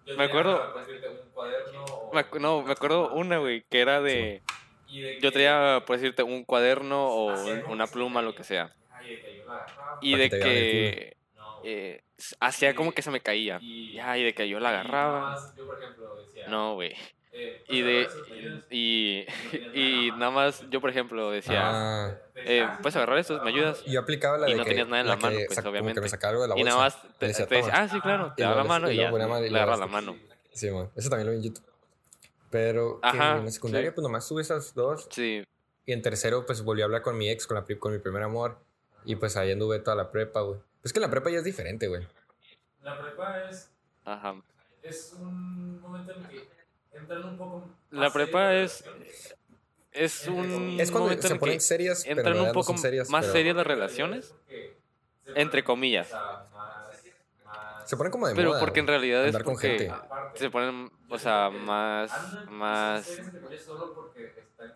[0.07, 4.01] yo me acuerdo- decirte, un cuaderno o- Me no, me acuerdo una, güey, que era
[4.01, 4.43] de.
[4.87, 8.75] Yo que- traía, por decirte, un cuaderno o un- como una pluma, lo que sea.
[8.91, 9.99] Ay, de que yo la agarraba.
[10.01, 11.17] Y de que
[11.65, 12.03] eh,
[12.41, 13.59] hacía como que se me caía.
[13.63, 15.21] Y- Ya, y de que yo la agarraba.
[15.31, 16.47] más, Yo, por ejemplo, decía.
[16.49, 16.95] No, güey.
[17.33, 18.01] Eh, Y pues, de.
[18.03, 20.31] agarra Y, no tienes y nada.
[20.31, 23.43] más, yo por ejemplo decía, Ah, eh, ¿puedes agarrar esto?
[23.43, 23.85] ¿Me ayudas?
[23.85, 25.63] yo aplicaba la Y de no que, tenías nada en la que mano, pues, sac-
[25.63, 26.01] como que obviamente.
[26.01, 26.71] me sacaba algo de la Y bolsa.
[26.77, 28.95] nada más te, decía, te decía, ah, sí, claro, te Y da la mano y
[28.95, 29.19] y ya, y le
[29.51, 30.17] luego agarras la mano.
[30.53, 31.65] Sí, man, eso también lo vi en YouTube.
[32.51, 33.95] Pero que Ajá, en la secundaria, sí.
[33.95, 35.09] pues nomás tuve esas dos.
[35.11, 35.43] Sí,
[35.87, 38.23] Y en tercero, pues volví a hablar con mi ex, con, la, con mi primer
[38.23, 38.59] amor.
[39.07, 40.61] Y pues ahí anduve toda la prepa, güey.
[40.83, 42.07] Pues que la prepa ya es diferente, güey.
[42.83, 43.71] La prepa es,
[44.05, 44.35] ajá.
[44.83, 46.49] es un momento en el que
[46.95, 47.69] entran un poco.
[47.91, 49.35] La prepa serio, es,
[49.93, 52.77] es un Es cuando momento se en ponen que serias, pero entran un no poco
[52.79, 53.11] serias.
[53.11, 54.35] más pero serias las relaciones,
[55.35, 56.09] entre comillas.
[57.85, 58.61] Se ponen como de Pero moda.
[58.61, 59.89] porque en realidad es con porque gente.
[59.89, 63.21] aparte, se ponen, o sea, más, más,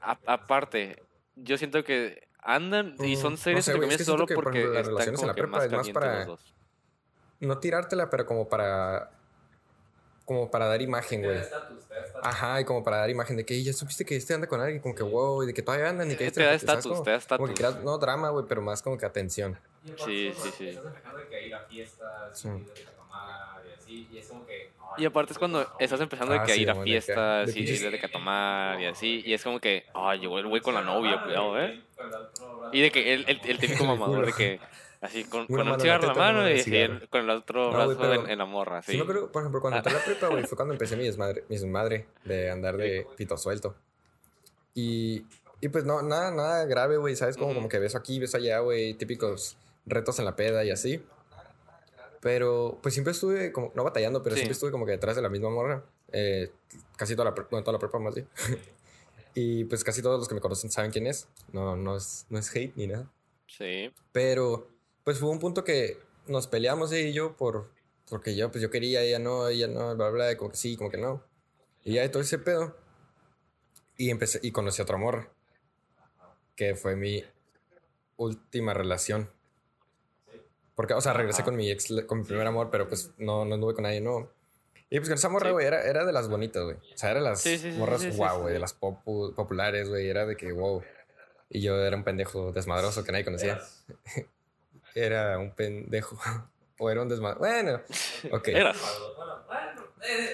[0.02, 1.02] a- aparte,
[1.36, 4.04] yo siento que andan y Mm, son no serios sé, entre güey, es comillas que
[4.04, 5.70] siento solo que, por porque ejemplo, las están relaciones en la que prepa más es
[5.72, 6.54] más calientes para- los dos.
[7.40, 9.10] No tirártela, pero como para.
[10.26, 11.40] Como para dar imagen, te da güey.
[11.40, 12.20] estatus, te da estatus.
[12.28, 14.60] Ajá, y como para dar imagen de que "Ey, ya supiste que este anda con
[14.60, 16.62] alguien, como que wow, y de que todavía andan y que Te este da ¿sabes
[16.64, 17.54] estatus, te da Como que estatus.
[17.54, 19.58] creas, no drama, güey, pero más como que atención.
[19.96, 20.66] Sí, sí, sí.
[20.68, 22.48] Estás empezando de que ir a fiestas, Sí.
[22.48, 24.70] y de que a tomar y así, y es como que.
[24.96, 27.64] Y aparte es cuando estás empezando de Ah, que a ir a fiestas de y
[27.64, 30.60] pinches- de que a tomar y así, y es como que, ay, llegó el güey
[30.60, 31.80] con la novia, cuidado, ¿eh?
[32.72, 34.60] Y de que el, el, el típico mamador de que
[35.00, 37.96] así con, con un cigarro en la mano y en- con el otro No, brazo
[37.98, 38.92] pero- en, en la morra, Sí.
[38.92, 38.96] sí.
[38.98, 41.44] me acuerdo, por ejemplo, cuando entré a la prepa, güey, fue cuando empecé mi desmadre,
[41.48, 43.74] mi desmadre de andar de pito suelto.
[44.74, 45.24] Y,
[45.60, 47.36] y pues no, nada, nada grave, güey, ¿sabes?
[47.36, 47.56] Como, Ujú.
[47.56, 49.56] como que beso aquí, beso allá, güey, típicos
[49.86, 51.02] retos en la peda y así.
[52.20, 54.40] Pero pues siempre estuve como, no batallando, pero Sí.
[54.40, 55.82] siempre estuve como que detrás de la misma morra.
[56.12, 56.50] eh,
[56.96, 58.28] casi toda la, bueno, toda la prepa más bien.
[59.34, 61.28] y pues casi todos los que me conocen saben quién es.
[61.52, 63.10] No, no es, no es hate ni nada.
[63.48, 63.92] Sí.
[64.12, 64.68] Pero,
[65.06, 67.70] pues hubo un punto que nos peleamos ella y yo por,
[68.10, 70.76] porque yo, pues yo quería, ella no, ella no, bla, bla, bla, como que sí,
[70.76, 71.22] como que no.
[71.84, 72.76] Y ya de todo ese pedo.
[73.96, 75.30] Y empecé, y conocí a otra morra.
[76.56, 77.22] Que fue mi
[78.16, 79.30] última relación.
[80.74, 81.44] Porque, o sea, regresé Ajá.
[81.46, 84.28] con mi ex, con mi primer amor, pero pues no, no anduve con nadie, no.
[84.90, 85.52] Y pues con esa morra, Sí.
[85.52, 86.76] güey, era, era de las bonitas, güey.
[86.76, 88.22] O sea, era de las Sí, sí, sí, morras sí, sí, sí.
[88.40, 90.08] güey, de las popu- populares, güey.
[90.08, 90.82] Era de que, wow.
[91.48, 93.60] Y yo era un pendejo desmadroso que nadie conocía.
[94.96, 96.18] Era un pendejo.
[96.78, 97.38] O era un desmadroso.
[97.40, 97.80] Bueno,
[98.32, 98.48] ok.
[98.48, 98.76] Eras.
[98.76, 99.82] Bueno, bueno,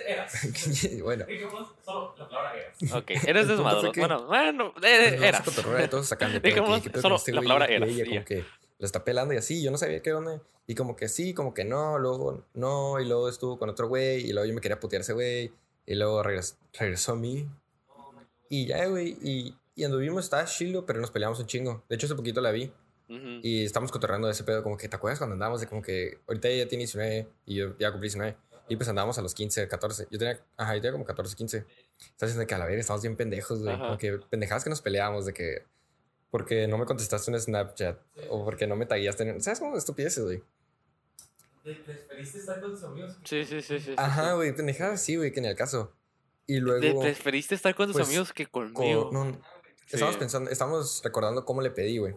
[0.08, 0.48] eras.
[1.00, 1.24] bueno.
[1.24, 2.92] Dijimos solo la palabra eras.
[2.94, 3.46] Ok, eres
[3.92, 5.44] que- Bueno, bueno, eras.
[5.88, 6.40] todos sacando.
[6.40, 8.44] Digamos, ¿qué- qué pedo solo este la palabra Y eras, ella como que
[8.78, 10.40] la está pelando y así, yo no sabía qué onda.
[10.66, 14.28] Y como que sí, como que no, luego no, y luego estuvo con otro güey,
[14.28, 15.52] y luego yo me quería putear a ese güey,
[15.86, 17.48] y luego regres- regresó a mí.
[18.48, 21.84] Y ya, güey, y, y anduvimos, estaba chilo, pero nos peleamos un chingo.
[21.88, 22.72] De hecho, hace poquito la vi,
[23.16, 23.40] Ujú.
[23.42, 26.18] y estamos cotorreando de ese pedo, como que, ¿te acuerdas cuando andábamos de como que
[26.26, 28.36] ahorita ella tiene 19 y yo ya cumplí 19?
[28.68, 30.06] Y pues andábamos a los 15, 14.
[30.10, 31.58] Yo tenía, ajá, yo tenía como 14, 15.
[31.98, 33.76] Estás diciendo que a la verga estamos bien pendejos, güey.
[33.78, 35.64] Como que pendejadas que nos peleábamos de que
[36.30, 37.98] porque no me contestaste un Snapchat
[38.30, 39.24] o porque no me tagueaste.
[39.28, 40.42] en- ¿Sabes cómo estupideces, güey?
[41.64, 43.16] ¿Te preferiste estar con tus amigos?
[43.24, 43.94] Sí, sí, sí, sí.
[43.96, 44.36] Ajá, sí.
[44.36, 45.92] güey, pendejadas sí, güey, que ni al caso.
[46.46, 47.00] Y Te luego.
[47.02, 49.10] preferiste estar con tus pues, amigos que co- conmigo.
[49.12, 49.38] no,
[49.90, 50.20] Estamos Sí.
[50.20, 52.14] pensando, estamos recordando cómo le pedí, güey.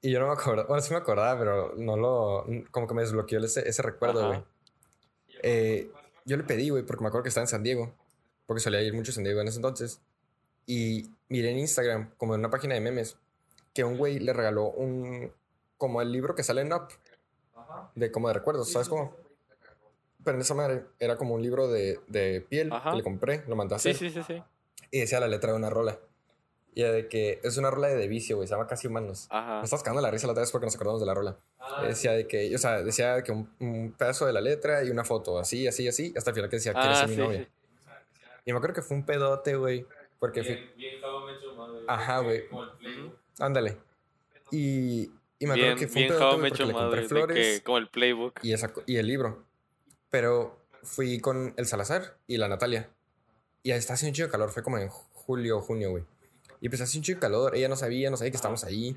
[0.00, 3.02] Y yo no me acordaba, bueno, sí me acordaba, pero no lo, como que me
[3.02, 4.44] desbloqueó ese, ese recuerdo, güey.
[5.42, 5.90] Eh,
[6.24, 7.92] yo le pedí, güey, porque me acuerdo que estaba en San Diego,
[8.46, 10.00] porque solía ir mucho a San Diego en ese entonces.
[10.66, 13.16] Y miré en Instagram, como en una página de memes,
[13.74, 15.32] que un güey le regaló un,
[15.78, 16.88] como el libro que sale en Up,
[17.94, 19.14] de como de recuerdos, ¿sabes cómo?
[20.24, 22.90] Pero en esa madre era como un libro de, de piel Ajá.
[22.90, 24.42] que le compré, lo mandé a Sí, hacer sí, sí, sí.
[24.90, 25.98] y decía la letra de una rola.
[26.74, 29.26] Y de que es una rola de De Vicio, güey, se llama Casi Humanos.
[29.30, 29.58] Ajá.
[29.58, 31.36] Me estás cagando la risa la otra vez porque nos acordamos de la rola.
[31.58, 34.90] Ah, Decía de que, o sea, decía que un, un pedazo de la letra y
[34.90, 37.20] una foto, así, así, así, hasta el final que decía, ¿quieres Ah, ser mi sí,
[37.20, 37.38] novia?
[37.40, 37.48] sí.
[38.44, 39.86] Y me acuerdo que fue un pedote, güey,
[40.20, 42.48] porque fui, Bien, bien How I Met Your Mother, Ajá, güey.
[42.48, 43.14] Como el playbook.
[43.40, 43.76] ándale.
[44.50, 47.56] Y, y me acuerdo Bien, que fue bien un pedote, Met porque le compré flores
[47.58, 48.40] que, como el playbook.
[48.42, 49.44] y, esa, y el libro.
[50.10, 52.88] Pero fui con el Salazar y la Natalia.
[53.62, 56.04] Y ahí está haciendo un chido de calor, fue como en julio o junio, güey.
[56.60, 58.96] Y pues hace un chido de calor, ella no sabía, no sabía que estábamos ahí.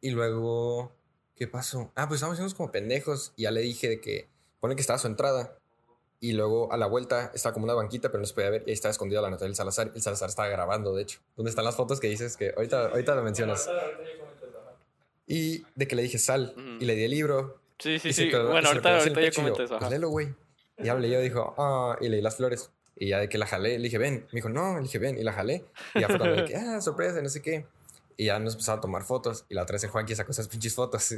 [0.00, 0.92] Y luego,
[1.36, 1.90] ¿qué pasó?
[1.94, 4.28] Ah, pues estábamos haciendo como pendejos y ya le dije de que,
[4.60, 5.58] pone que estaba a su entrada.
[6.18, 8.62] Y luego a la vuelta estaba como una banquita, pero no se podía ver.
[8.66, 9.92] Y ahí estaba escondida la Natalia y el Salazar.
[9.94, 11.20] El Salazar estaba grabando, de hecho.
[11.36, 13.68] ¿Dónde están las fotos que dices que ahorita, ahorita lo mencionas?
[15.26, 16.54] Y de que le dije sal.
[16.80, 17.60] Y le di el libro.
[17.78, 18.30] Sí, sí, sí.
[18.30, 19.78] quedó- Bueno, ahorita, ahorita yo, comenté eso.
[19.78, 20.34] Pues léelo, güey.
[20.78, 22.70] Y hablé yo, dijo, ah, y leí las flores.
[22.96, 24.26] Y ya de que la jalé, le dije, ven.
[24.32, 25.18] Me dijo, no, le dije, ven.
[25.18, 25.64] Y la jalé.
[25.94, 27.66] Y ya fue cuando le dije, ah, sorpresa, no sé qué.
[28.16, 29.44] Y ya nos empezaba a tomar fotos.
[29.48, 31.14] Y la otra vez el Juanqui sacó esas pinches fotos.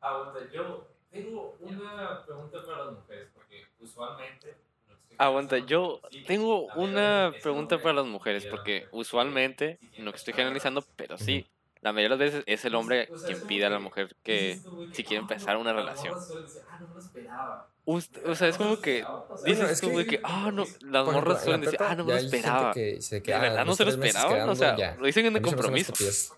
[0.00, 4.56] Aguanta, yo tengo una pregunta para las mujeres, porque usualmente...
[4.86, 10.34] no estoy Aguanta, yo tengo una pregunta para las mujeres, porque usualmente, no que estoy
[10.34, 11.46] generalizando, pero sí,
[11.86, 13.70] la mayoría de las veces es el hombre O sea, quien es como pide a
[13.70, 14.60] la mujer que
[14.92, 16.14] si quiere ah, empezar no, una las relación.
[16.14, 17.68] morras suelen decir, Ah, no me lo esperaba.
[17.86, 19.06] Ust- o sea, es como que
[19.44, 22.12] dices es tú, que- ah, no, las morras en suelen la decir, ah, no me
[22.12, 22.72] lo esperaba.
[22.72, 24.48] que que, ¿De ah, verdad no se lo esperaban?
[24.48, 24.96] O sea, ya.
[24.96, 25.92] lo dicen en A el mí se me hace una compromiso.
[25.92, 26.32] estupidez.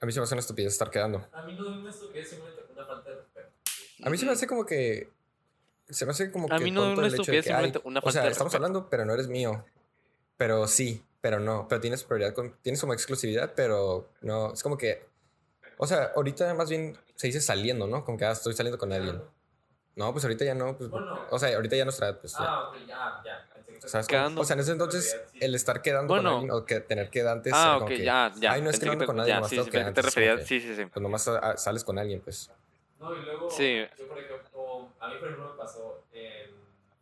[0.00, 1.26] A mí se me hace una estupidez estar quedando.
[1.32, 3.48] A mí no me esto que es simplemente una falta de respeto.
[4.04, 5.10] A mí se me hace como que.
[5.88, 6.54] Se me hace como que.
[6.54, 8.66] A mí no es una de estupidez, simplemente una O falta sea, de estamos respeto.
[8.66, 9.64] hablando, pero no eres mío.
[10.36, 11.66] Pero sí, pero no.
[11.68, 12.32] Pero tienes prioridad.
[12.32, 14.54] Con, tienes como exclusividad, pero no.
[14.54, 15.06] Es como que.
[15.76, 18.02] O sea, ahorita más bien se dice saliendo, ¿no?
[18.02, 19.20] Como que ah, estoy saliendo con alguien.
[19.94, 20.74] No, pues ahorita ya no.
[20.78, 21.26] Pues, Bueno.
[21.30, 22.32] o sea, ahorita ya nuestra edad, pues.
[22.32, 22.38] ya.
[22.40, 23.46] Ah, ok, ya, ya.
[23.86, 24.06] ¿Sabes?
[24.06, 24.40] Quedando.
[24.40, 26.30] O sea, en ese entonces, el estar quedando Bueno.
[26.30, 27.52] con alguien o que tener que antes.
[27.54, 28.52] Ah, ok, como que, ya, ya.
[28.52, 30.60] Ay, no es que no con nadie, ya, nomás sí, sí, que te referías, sí,
[30.62, 30.86] sí, sí.
[30.86, 32.50] Pues nomás ah, sales con alguien, pues.
[32.98, 33.86] No, y luego, Sí.
[33.98, 36.52] yo por ejemplo, a mí por ejemplo me pasó en...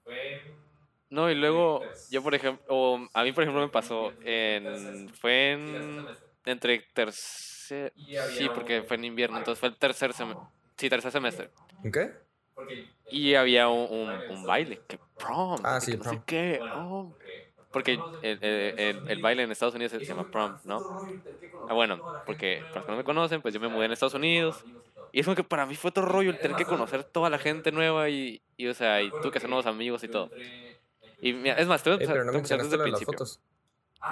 [0.02, 0.65] Fue en...
[1.10, 5.08] No, y luego, Pues, yo por ejemplo, o a mí por ejemplo me pasó en,
[5.14, 6.10] fue en,
[6.44, 10.44] entre tercer, sí, porque fue en invierno, entonces fue el tercer semestre,
[10.76, 11.50] sí, tercer semestre.
[11.82, 12.12] ¿En qué?
[13.08, 17.14] Y había un, un, un baile, que prom, Ah, sí, que no sé qué, oh,
[17.16, 17.32] porque-
[17.70, 20.88] porque el, el, el, el baile en Estados Unidos se llama prom, ¿no?
[21.66, 24.14] Ah, bueno, porque para los que no me conocen, pues yo me mudé en Estados
[24.14, 24.66] Unidos.
[25.12, 27.38] Y es como que para mí fue otro rollo el tener que conocer toda la
[27.38, 30.32] gente nueva y, y o sea, y tú que hacer nuevos amigos y todo.
[31.20, 32.98] Y mira, es más, te voy a Eh, pero no mencionaste desde lo el de
[32.98, 33.40] las fotos.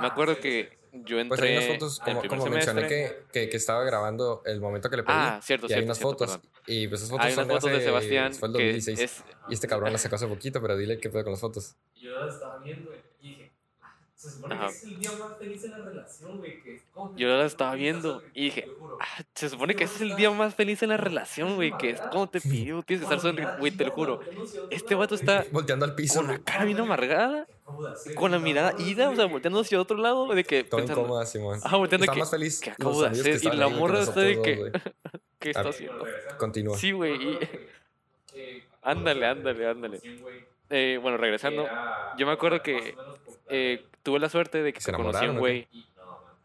[0.01, 3.57] Me acuerdo que yo Pues hay entré unas fotos, como, como mencioné que, que, que
[3.57, 5.15] estaba grabando el momento que le pedí.
[5.17, 6.37] Ah, cierto, y hay cierto, unas cierto, fotos.
[6.39, 6.51] perdón.
[6.67, 9.01] Y pues esas fotos Hay son unas fotos de hace- Sebastián Fue el que 2016.
[9.01, 9.25] es...
[9.49, 11.77] Y este cabrón las sacó hace poquito, pero dile qué pedo con las fotos.
[11.95, 13.14] Yo la estaba viendo güey, "Ah,
[14.25, 14.67] se supone Ajá.
[14.69, 16.63] que es el día más feliz en la relación, güey.
[16.63, 18.69] Que, ¿cómo te- Yo la estaba viendo y dije.
[19.01, 21.91] Ah, se supone que ese es el día más feliz en la relación, güey, que
[21.91, 24.21] es como te pidió, tienes que estar sonriendo, güey, te lo juro.
[24.71, 26.21] Este vato está Volteando al piso.
[26.21, 27.47] con la cara bien amargada,
[28.07, 31.03] de con la mirada ida, o sea, volteando hacia otro lado, de que Todo pensando,
[31.03, 31.61] incómoda, Simón.
[31.63, 32.61] ajá, volteando Está que, más feliz.
[32.61, 33.41] ¿qué los acabo de hacer?
[33.41, 34.73] que Y la ahí que morra está de que.
[35.39, 36.05] ¿qué está Ah, haciendo?
[36.39, 36.79] Continúa.
[36.79, 37.39] Sí, güey, y-
[38.35, 40.01] Eh, Ándale, ándale, ándale.
[40.71, 41.67] Eh, bueno, regresando,
[42.19, 42.95] yo me acuerdo que,
[43.49, 45.67] eh, tuve la suerte de que ¿Se conocí a un güey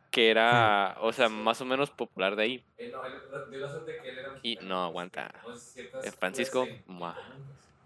[0.09, 2.63] que era, o sea, más o menos popular de ahí.
[2.77, 3.13] Eh, no, él
[3.51, 5.31] dio la suerte que él era Y mexicano, no, aguanta.
[6.03, 6.67] Eh, Francisco.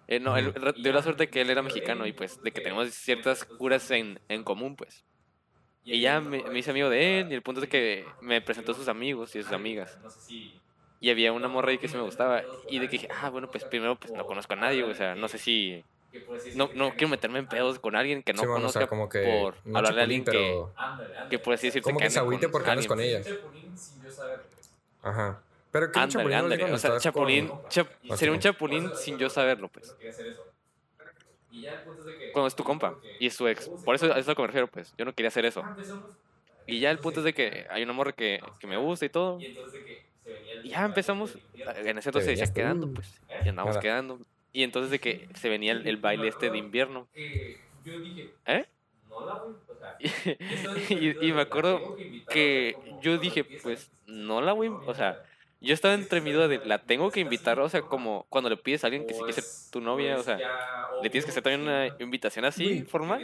[0.08, 2.90] Eh, no, él dio la suerte que él era mexicano y pues de que tenemos
[2.92, 5.04] ciertas curas en, en común, pues.
[5.84, 8.72] Y ya me, me hice amigo de él y el punto es que me presentó
[8.72, 9.98] a sus amigos y a sus amigas.
[10.02, 10.54] No sé si.
[11.02, 12.44] Y había una morra ahí que sí me gustaba.
[12.70, 15.16] Y de que dije, ah, bueno, pues primero pues no conozco a nadie, o sea,
[15.16, 15.84] no sé si...
[16.14, 18.62] que decir- No, no quiero meterme en pedos con alguien que no Sí, bueno, o
[18.62, 21.30] conozca sea, como que por no hablarle a alguien que, Ándale, ándale.
[21.42, 23.22] que así decirte Como que se agüite porque andas con ella.
[25.02, 25.42] Ajá.
[25.72, 26.72] Pero que un Ándale, es ándale.
[26.74, 29.88] O sea, chapulín, con- chap- con- sería un chapulín sin yo saberlo, pues.
[29.88, 30.46] Pero quería hacer eso.
[31.52, 32.32] Y ya el punto es de que.
[32.32, 33.70] Cuando es tu compa y es tu ex.
[33.84, 34.94] Por eso a eso es a lo que me refiero, pues.
[34.98, 35.62] Yo no quería hacer eso.
[35.66, 35.76] Ah.
[36.68, 39.10] Y ya el punto es de que hay una morra que, que me gusta y
[39.10, 39.40] todo.
[39.40, 41.36] Y entonces de que se venía el- Y ya empezamos.
[41.54, 42.54] En ese entonces se decía venías tú.
[42.56, 43.20] quedando, pues.
[43.44, 43.82] Y andamos Nada.
[43.82, 44.20] quedando.
[44.54, 47.08] Y entonces de que se venía el, el baile este de invierno.
[47.14, 48.34] Que yo dije.
[48.46, 48.66] ¿Eh?
[49.10, 49.42] No la
[49.80, 49.98] sea.
[50.90, 51.98] Y, y me acuerdo
[52.30, 55.24] que yo dije, pues, no la voy, o sea,
[55.64, 58.58] yo estaba entre mi duda de, la tengo que invitar, o sea, como cuando le
[58.58, 60.38] pides a alguien que sí quiere ser tu novia, o sea,
[61.02, 63.24] le tienes que hacer también una invitación así, formal,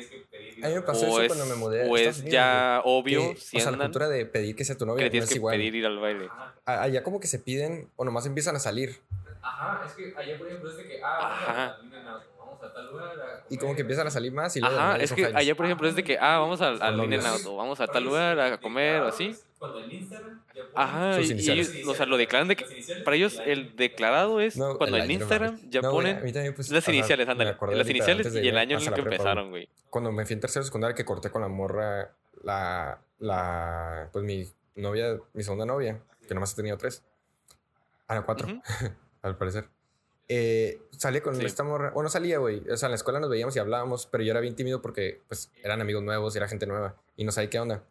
[0.64, 3.40] A mí me pasó o eso es, cuando me mudé o es ya obvio, que,
[3.42, 5.12] si o sea, la andan, cultura de pedir que sea tu que novia le no
[5.12, 5.58] tienes es que igual.
[5.58, 6.30] pedir ir al baile.
[6.66, 9.02] Allá como que se piden o nomás empiezan a salir.
[9.42, 11.00] Ajá, es que allá por ejemplo es de que.
[11.04, 11.66] Ah, vamos Ajá.
[11.66, 12.00] a Lina
[12.38, 13.20] vamos a tal lugar.
[13.20, 15.66] a Y como que empiezan a salir más y luego Ajá, es que allá, por
[15.66, 17.26] ejemplo, es de que, ah, vamos al, al In novios.
[17.26, 19.38] Out, o vamos a tal lugar a comer, o así.
[19.60, 22.66] Cuando en Instagram ya ponen Ajá, Sus y, ellos, o sea, lo declaran de que,
[23.04, 26.70] para ellos el declarado es No, cuando en Instagram ya ponen a mí también, pues,
[26.70, 29.70] las iniciales, ándale, las ahorita iniciales y el año en el que empezaron, güey.
[29.90, 32.12] Cuando me fui en tercero de secundaria que corté con la morra,
[32.44, 37.04] la, la, pues mi novia, mi segunda novia, que nomás he tenido tres.
[38.08, 38.48] Ah, no, cuatro.
[39.22, 39.70] al parecer.
[40.28, 41.46] Eh, salí con Sí.
[41.46, 42.68] esta morra, bueno, salía, güey.
[42.70, 45.22] O sea, en la escuela nos veíamos y hablábamos, pero yo era bien tímido porque,
[45.28, 47.84] pues, eran amigos nuevos y era gente nueva y no sabía qué onda.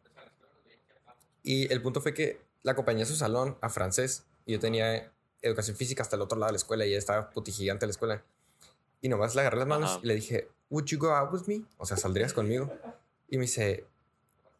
[1.43, 5.13] Y el punto fue que la acompañé a su salón a francés y yo tenía
[5.43, 7.91] educación física hasta el otro lado de la escuela y ella estaba puti gigante la
[7.91, 8.23] escuela.
[9.01, 10.01] Y nomás le agarré las manos Ajá.
[10.03, 11.65] y le dije, ¿Would you go out with me?
[11.79, 12.71] O sea, ¿saldrías conmigo?
[13.29, 13.87] Y me dice,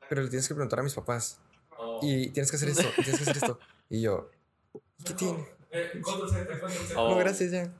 [0.09, 1.39] pero le tienes que preguntar a mis papás.
[1.77, 2.01] Oh.
[2.03, 3.59] Y tienes que hacer esto, y tienes que hacer esto.
[3.91, 4.31] Y yo,
[5.05, 5.47] ¿qué tiene?
[5.71, 7.01] Eh, control Z, control Z.
[7.01, 7.11] Oh.
[7.11, 7.73] No, gracias ya.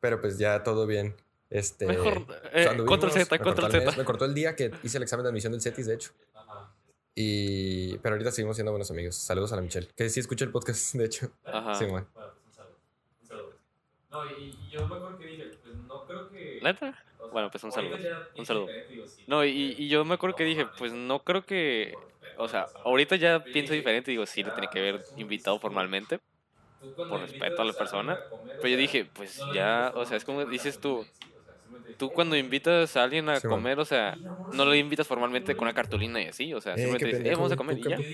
[0.00, 1.14] Pero pues ya todo bien.
[1.50, 3.96] Este, Mejor, eh, control Z, me control mes, Z.
[3.98, 6.12] Me cortó el día que hice el examen de admisión del CETIS, de hecho.
[7.14, 9.16] Y, pero ahorita seguimos siendo buenos amigos.
[9.16, 11.30] Saludos a la Michelle, que sí escucha el podcast, de hecho.
[11.44, 11.74] Ajá.
[11.74, 11.84] Sí.
[11.84, 12.76] Bueno, pues un saludo.
[13.16, 13.46] Un saludo.
[14.10, 16.60] No, y, y yo me acuerdo que dije, pues no creo que.
[16.62, 16.88] ¿Neta?
[17.18, 18.66] o sea, Bueno, pues un ahorita saludo, ya un pienso saludo.
[18.66, 19.24] diferente, digo, sí.
[19.26, 21.94] No, y, y yo me acuerdo que dije, pues no creo que,
[22.36, 26.20] o sea, ahorita ya pienso diferente, digo, sí, le tenía que haber invitado formalmente,
[27.06, 28.20] por respeto a la persona,
[28.60, 31.06] pero yo dije, pues ya, o sea, es como dices tú,
[31.96, 35.66] tú cuando invitas a alguien a Sí, comer, o sea, no lo invitas formalmente con
[35.66, 37.96] una cartulina y así, o sea, Eh, simplemente dices, eh, vamos a comer y ya.
[37.96, 38.08] Yo dije,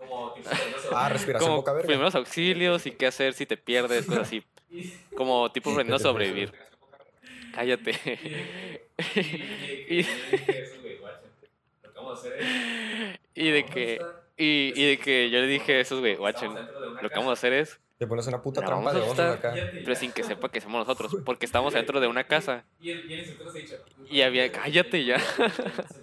[0.92, 1.86] Ah, respiración como boca verga.
[1.86, 4.42] primeros auxilios y qué hacer si te pierdes, cosas así.
[5.14, 6.52] Como tipo aprendiendo a sobrevivir.
[7.54, 7.92] Cállate.
[9.88, 13.20] y- y- y yo le dije eso, güey, guacha, lo que vamos a hacer es-
[13.34, 14.00] Y de que,
[14.36, 16.54] y, y de que yo le dije a esos, güey, guachen,
[17.00, 19.70] lo que vamos a hacer es, Te pones una puta La trampa de osos acá.
[19.82, 23.02] pero sin que sepa que somos nosotros, porque estamos dentro de una casa Y el,
[23.08, 23.76] y el instructor nos ha dicho.
[24.08, 25.16] y había, cállate ya.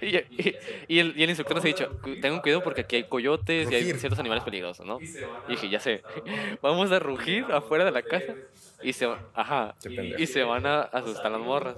[0.00, 2.96] Y, y- y el, y el instructor nos ha dicho, "Cu- tengan cuidado porque aquí
[2.96, 5.04] hay coyotes y hay ciertos animales peligrosos, ¿no?
[5.12, 6.04] Y se van a- Y dije, ya sé,
[6.62, 8.38] vamos a rugir afuera de la casa
[8.82, 9.74] y se, ajá,
[10.18, 11.76] y se van a asustar las morras.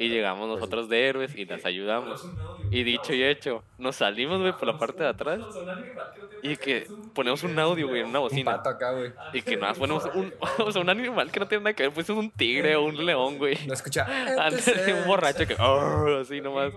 [0.00, 2.24] Y llegamos nosotros de héroes y las ayudamos.
[2.70, 5.40] Y dicho y hecho, nos salimos, güey, por la parte de atrás
[6.42, 8.56] y que ponemos un audio, güey, en una Un bocina.
[8.56, 9.12] pato acá, güey.
[9.32, 11.92] Y que nada, ponemos un, o sea, un animal que no tiene nada que ver,
[11.92, 13.58] pues es un tigre o un león, güey.
[13.66, 14.04] No escucha.
[14.38, 16.72] Ándale, un borracho que, "Arr", así nomás.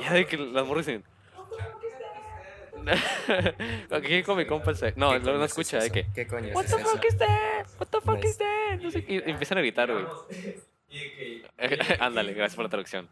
[0.00, 1.04] Y ya de que las morras dicen.
[3.90, 6.06] Aquí con mi compa No, no, no escucha, de que.
[6.14, 6.90] ¿Qué coño What es the eso?
[6.90, 7.66] fuck is that?
[7.78, 8.78] What the fuck is that?
[8.80, 9.14] No sé qué.
[9.26, 10.06] Y empiezan a gritar, güey.
[12.00, 13.08] Ándale, gracias por la traducción.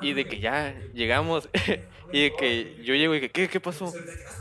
[0.00, 1.48] Y de que ya llegamos.
[2.12, 3.94] y de que yo llego y que, ¿qué, qué pasó?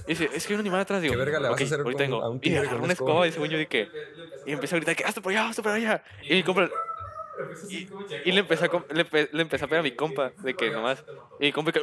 [0.05, 1.01] Y dice, es que hay un animal atrás.
[1.01, 2.23] Digo, ¿Qué verga le vas "Ok, a hacer ahorita con- vengo".
[2.23, 3.89] a un Y agarró una escoba y según yo que.
[4.45, 6.03] Y empezó a gritar que hazte por allá, hazte por allá.
[6.29, 6.69] Y mi compa.
[7.69, 7.87] Y,
[8.23, 11.03] y le empecé a, le, le empecé a pegar a mi compa de que nomás.
[11.39, 11.81] Y mi compa que.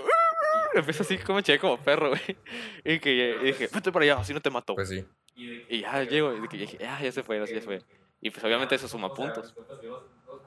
[0.75, 2.37] Empiezo así como che como perro, güey.
[2.85, 4.75] Y que y dije, vete para allá, si no te mato.
[4.75, 5.05] Pues sí.
[5.37, 7.83] Y ya llego, y dije, ya, ya se fue, ya se fue.
[8.21, 9.55] Y pues obviamente eso suma puntos.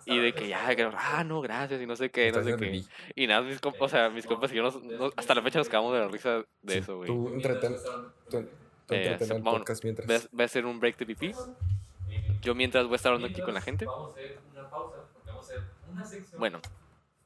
[0.05, 2.83] Y de que ya, que, ah, no, gracias, y no sé qué, no sé qué.
[3.15, 5.59] Y nada, mis compas, o sea, mis compas y yo, nos- nos- hasta la fecha
[5.59, 7.07] nos cagamos de la risa de Sí, eso, güey.
[7.07, 7.75] Tú entreten,
[8.29, 8.41] tú,
[8.87, 10.31] tú Eh, el podcast Voy a, mientras.
[10.31, 11.31] voy a hacer un break de pipí.
[12.41, 13.85] Yo mientras voy a estar hablando aquí con la gente.
[13.85, 16.39] Vamos a hacer una pausa porque vamos a hacer una sección.
[16.39, 16.59] Bueno,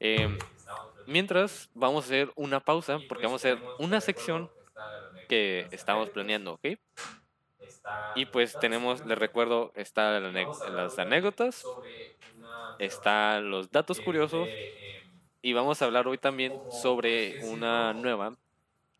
[0.00, 0.38] em,
[1.06, 4.50] mientras vamos a hacer una pausa porque vamos a hacer una sección
[5.28, 6.66] que estamos planeando, ¿ok?
[8.14, 11.68] Y pues tenemos, les recuerdo, está las anécdotas,
[12.78, 14.58] están los datos curiosos
[15.42, 18.38] y vamos a hablar hoy también sobre una nueva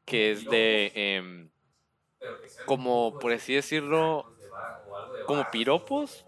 [0.07, 1.51] que es de, em,
[2.65, 4.29] como por así decirlo,
[5.25, 6.27] como piropos,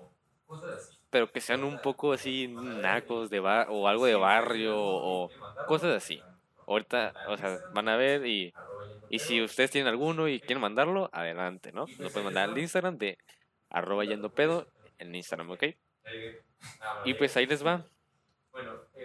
[1.14, 5.32] pero que sean un poco así nacos de bar o algo de barrio o
[5.64, 6.26] cosas así.
[6.66, 8.56] Ahorita, o sea, van a ver y,
[9.08, 11.92] y si ustedes tienen alguno y quieren mandarlo, adelante, ¿no?
[11.98, 13.18] Lo pueden mandar al Instagram de
[13.70, 15.64] arroba yendo pedo en Instagram, ¿ok?
[17.02, 17.86] Y pues ahí les va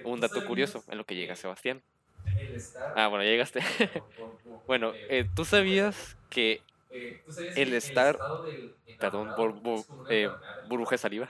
[0.03, 1.84] un dato curioso en lo que llega Sebastián.
[2.93, 3.60] Ah, bueno, ya llegaste.
[4.68, 6.66] bueno, eh, ¿tú sabías que
[7.55, 8.24] el estar-
[8.99, 11.30] Perdón, por, por, eh, burbuja saliva.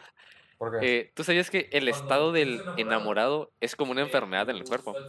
[0.59, 0.77] ¿Por qué?
[0.87, 4.99] Eh, ¿Tú sabías que el estado del enamorado es como una enfermedad en el cuerpo?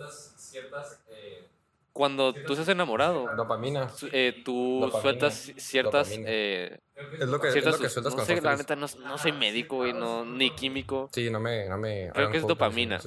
[1.93, 3.89] Cuando tú estás enamorado, Dopamina.
[4.13, 5.01] eh, tú Dopamina.
[5.03, 6.09] sueltas ciertas...
[6.09, 6.31] Dopamina.
[6.31, 6.79] eh,
[7.19, 8.87] Es lo que, es ciertas lo que sueltas no cuando sé, estás la neta, no,
[9.05, 11.11] no soy médico, güey, no, ni químico.
[11.13, 11.69] Sí, no me.
[11.69, 13.01] No me Creo que es dopamina.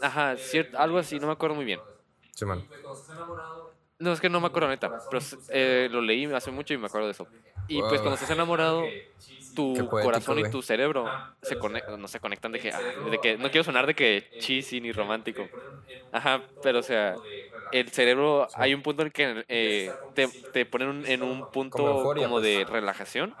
[0.00, 1.84] Ajá, cier- algo así, no me acuerdo muy bien.
[2.34, 2.68] Sí, man.
[3.98, 6.86] No, es que no me acuerdo neta, pero eh, lo leí hace mucho y me
[6.86, 7.28] acuerdo de eso.
[7.66, 8.02] Y pues Wow.
[8.02, 8.96] cuando estás enamorado,
[9.54, 13.20] tu poético, corazón y tu cerebro se conectan, no se conectan de que, ah, de
[13.20, 15.52] que, no quiero sonar de que cheesy ni romántico.
[16.12, 17.20] Ajá, pero o sea,
[17.70, 21.82] el cerebro, hay un punto en el que eh, te, te ponen en un punto
[21.84, 22.42] Como euforia, pues.
[22.44, 23.36] de relajación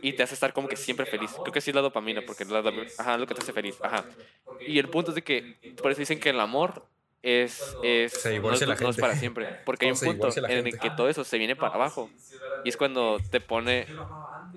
[0.00, 1.40] y te hace estar como que siempre feliz.
[1.42, 2.62] Creo que sí es la dopamina, porque es la,
[2.96, 3.78] ajá, lo que te hace feliz.
[3.82, 4.08] Ajá.
[4.64, 6.88] Y el punto es de que, por eso dicen que el amor
[7.22, 9.00] es, es, Se no, divorcia es, la no es gente.
[9.00, 9.48] para siempre.
[9.64, 12.10] Porque hay ¿Cómo un punto en el que todo eso se viene para abajo.
[12.62, 13.88] Y es cuando te pone...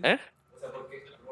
[0.04, 0.20] ¿Eh?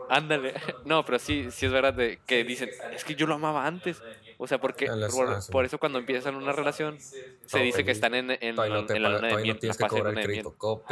[0.08, 0.54] Ándale.
[0.84, 4.04] No, pero sí, sí es verdad de que dicen, es que yo lo amaba antes.
[4.38, 5.52] O sea, porque En por, ah, sí.
[5.52, 7.00] por eso cuando empiezan una relación
[7.46, 8.64] se dice que están en, en, en la
[9.10, 10.44] paga- luna de miel, la fase de luna de.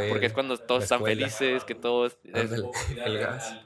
[0.10, 2.18] Porque es cuando todos están felices, que todos...
[2.24, 2.52] es-
[3.06, 3.58] el gas.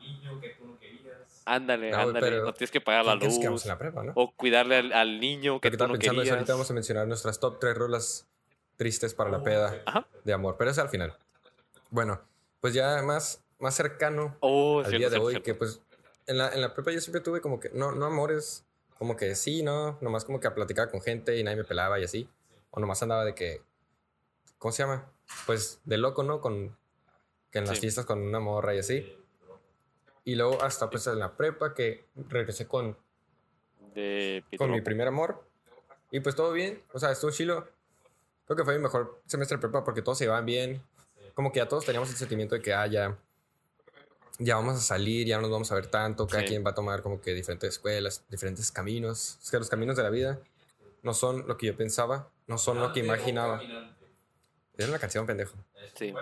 [1.46, 2.20] Ándale, No, ándale.
[2.20, 3.64] pero No tienes que pagar la ¿Qué es que luz.
[3.64, 4.12] en la prepa, no?
[4.16, 6.34] O cuidarle al, al niño que Lo que tú no pensando es querías.
[6.38, 8.28] ahorita vamos a mencionar nuestras top 3 rolas
[8.76, 10.06] tristes para la peda Ajá.
[10.24, 11.16] de amor, pero es al final.
[11.89, 12.20] Bueno,
[12.60, 15.46] pues ya más, más cercano Oh, al cierto, día de cierto, hoy, cierto.
[15.46, 15.82] que pues
[16.28, 18.66] en la, en la prepa yo siempre tuve como que, no, no amores,
[18.98, 22.00] como que sí, no, nomás como que a platicar con gente y nadie me pelaba
[22.00, 22.28] y así.
[22.72, 23.62] O nomás andaba de que,
[24.58, 25.06] ¿cómo se llama?
[25.46, 26.41] Pues de loco, ¿no?
[26.41, 26.76] Con,
[27.52, 27.82] que en las Sí.
[27.82, 29.16] fiestas con una morra y así.
[30.26, 32.97] Y luego hasta pues en la prepa que regresé con,
[33.93, 35.43] De con mi primer amor.
[36.11, 37.67] Y pues todo bien, o sea, estuvo chilo.
[38.45, 40.82] Creo que fue mi mejor semestre de prepa porque todos se iban bien.
[41.34, 43.17] Como que ya todos teníamos el sentimiento de que, ah, ya,
[44.39, 46.49] ya vamos a salir, ya no nos vamos a ver tanto, cada Sí.
[46.49, 49.38] quien va a tomar como que diferentes escuelas, diferentes caminos.
[49.41, 50.39] Es que los caminos de la vida
[51.03, 53.61] no son lo que yo pensaba, no son lo que imaginaba.
[54.78, 55.55] Era una canción, pendejo.
[55.95, 56.13] Sí.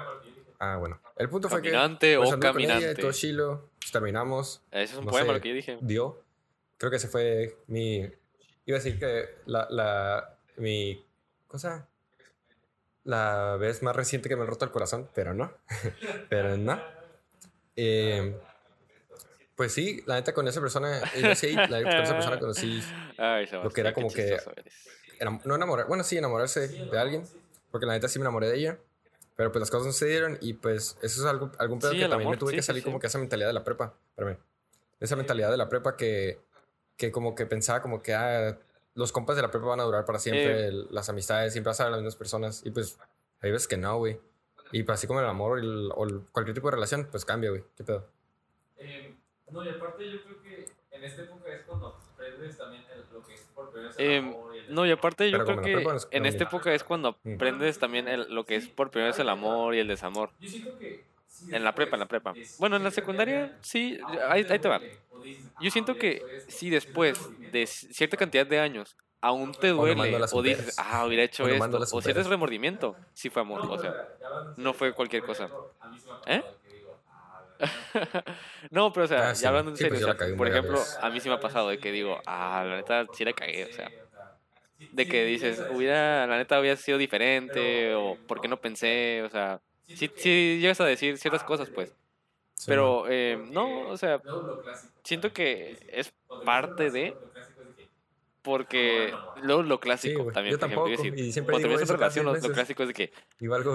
[0.66, 1.00] Ah, bueno.
[1.18, 1.70] El punto fue que...
[1.72, 2.96] Caminante o con ella, caminante.
[2.96, 5.34] todo chilo, pues, terminamos, Ese es un no poema sé.
[5.34, 5.78] lo que yo dije.
[5.82, 6.24] dio.
[6.78, 7.98] Creo que ese fue mi.
[8.66, 9.68] Iba a decir que la.
[9.70, 11.06] la mi.
[11.48, 11.88] Cosa.
[13.04, 15.54] La vez más reciente que me han roto el corazón, pero no.
[16.30, 16.82] pero no.
[17.76, 18.38] Eh,
[19.56, 21.02] pues sí, la neta con esa persona.
[21.22, 22.82] yo sí, la con esa persona conocí.
[23.18, 24.38] Ay, Sebastián, que era como que-
[25.46, 25.88] No enamorar.
[25.88, 27.24] Bueno, sí, enamorarse de alguien.
[27.72, 28.78] Porque la neta sí me enamoré de ella.
[29.36, 30.38] Pero pues las cosas no se dieron.
[30.42, 32.62] Y pues eso es algo, algún pedo Sí, que también amor, me tuve sí, que
[32.62, 32.86] salir sí.
[32.86, 33.94] como que esa mentalidad de la prepa.
[34.10, 34.38] Espérame.
[35.00, 36.40] Esa mentalidad de la prepa que,
[36.98, 38.58] que como que pensaba como que ah,
[38.94, 40.66] los compas de la prepa van a durar para siempre.
[40.66, 40.68] Eh.
[40.68, 42.62] el- las amistades siempre vas a ver las mismas personas.
[42.66, 42.98] Y pues
[43.42, 44.20] hay veces que no, güey.
[44.72, 47.26] Y pues así como el amor o, el- o el- cualquier tipo de relación, pues
[47.26, 47.64] cambia, güey.
[47.76, 48.08] ¿Qué pedo?
[48.78, 49.16] Eh,
[49.52, 53.24] no, y aparte yo creo que en esta época es cuando aprendes también el- lo
[53.24, 55.96] que es por primera vez el amor y el No, y aparte yo creo que
[56.12, 59.20] en no, esta época es cuando aprendes también el- lo que es por primera vez
[59.20, 60.34] el amor y el desamor.
[60.46, 62.40] Yo siento que En la prepa, en la prepa.
[62.58, 63.98] Bueno, en la secundaria, sí,
[64.28, 64.88] ahí, ahí te va.
[65.60, 70.74] Yo siento que si después de cierta cantidad de años aún te duele o dices,
[70.78, 73.98] ah, hubiera hecho O esto, o sientes remordimiento, sí fue amor, o sea,
[74.56, 75.54] no fue cualquier cosa.
[76.26, 76.44] ¿Eh?
[78.72, 79.42] no, pero o sea, Ah, sí.
[79.44, 81.36] ya hablando en Sí, pues serio, yo o sea, por ejemplo, a mí sí me
[81.36, 83.94] ha pasado de que digo, ah, la neta sí la cagué, o sea,
[84.92, 89.30] de que dices, hubiera, la neta hubiera sido diferente, o por qué no pensé, o
[89.30, 89.62] sea,
[89.94, 91.96] sí, sí llegas a decir ciertas cosas, pues.
[92.66, 94.24] Pero eh, no, o sea,
[95.04, 100.34] siento que es parte de, lo clásico es de que, porque luego lo clásico güey,
[100.34, 102.54] también, yo por ejemplo, a tampoco, decir, y siempre cuando digo terminas relación, lo, lo
[102.54, 103.14] clásico es de que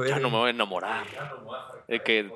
[0.07, 2.33] ya no me voy a enamorar, ya no me voy a dejar de que,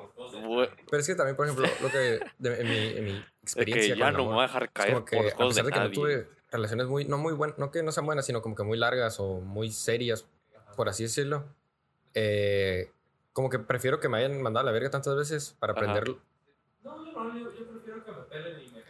[0.89, 1.97] Pero es que también, por ejemplo, lo que
[2.39, 4.71] de- en, mi, en mi de experiencia que ya no me amor, voy a dejar
[4.71, 5.95] caer como que por a los juegos de pesar de que no nadie.
[5.95, 8.77] tuve relaciones muy, no muy buenas, no que no sean buenas, sino como que muy
[8.77, 10.25] largas o muy serias,
[10.75, 11.45] por así decirlo,
[12.13, 12.91] eh,
[13.33, 15.81] como que prefiero que me hayan mandado a la verga tantas veces para Ajá.
[15.81, 16.15] aprender.
[16.83, 18.83] No, yo no, yo, yo prefiero que me pelen y me.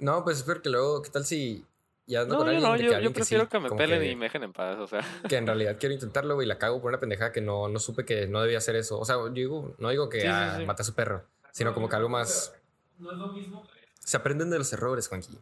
[0.00, 1.64] No, pues es porque luego, ¿qué tal si
[2.08, 3.70] ya ando No, con yo alguien no, yo, yo alguien que sí, prefiero que me
[3.76, 5.00] pelen que- y me dejen en paz, o sea.
[5.32, 7.78] que en realidad quiero intentarlo, güey, y la cago por una pendejada que no, no
[7.78, 8.98] supe que no debía hacer eso.
[8.98, 11.74] O sea, yo digo, no digo que Sí, ah, mate a su perro, sino No,
[11.74, 12.52] como que algo más...
[12.98, 13.64] No es lo mismo.
[14.00, 15.38] Se aprenden de los errores, Juanqui.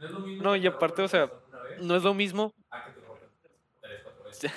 [0.00, 0.42] No es lo mismo.
[0.42, 3.28] No, y aparte, o sea, corazón No es lo mismo, a que te rompan
[3.80, 4.52] tres, cuatro veces.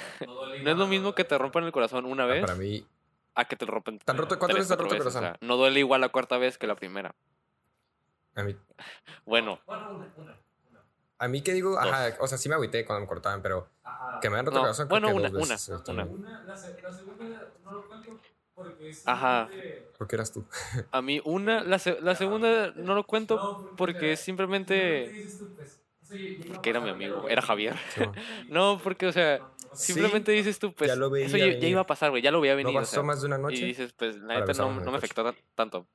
[0.63, 2.85] No es lo mismo que te rompan el corazón una Ah, vez Para mí,
[3.35, 5.19] a que te lo rompan ¿Tan roto- cuántas tres, veces te roto el veces, o
[5.19, 5.37] corazón?
[5.39, 7.13] sea, no duele igual la cuarta vez que la primera.
[8.35, 8.55] a mí,
[9.25, 10.37] Bueno, Bueno, una, una.
[11.23, 14.19] A mí que digo, ajá, o sea, sí me agüité cuando me cortaban, pero Ajá.
[14.21, 15.69] que me han roto No, el corazón bueno, que una, veces.
[15.87, 16.03] una.
[16.05, 18.19] Una, la, se- la segunda no lo cuento
[18.55, 19.01] porque es.
[19.05, 19.47] Ajá.
[19.49, 20.45] simplemente- Porque eras tú.
[20.91, 25.47] a mí una, la, se- la segunda no lo cuento No, porque simplemente dices tú,
[25.55, 25.81] pues,
[26.47, 27.75] porque era mi amigo, era Javier.
[28.49, 29.41] No, porque, o sea,
[29.75, 32.29] Sí, simplemente dices tú, pues, ya lo veía eso ya, iba a pasar, güey, ya
[32.31, 32.77] lo veía no venir.
[32.77, 33.65] o pasó sea, más de una y noche.
[33.65, 35.87] dices, pues, la neta no, no me afectó tan- tanto.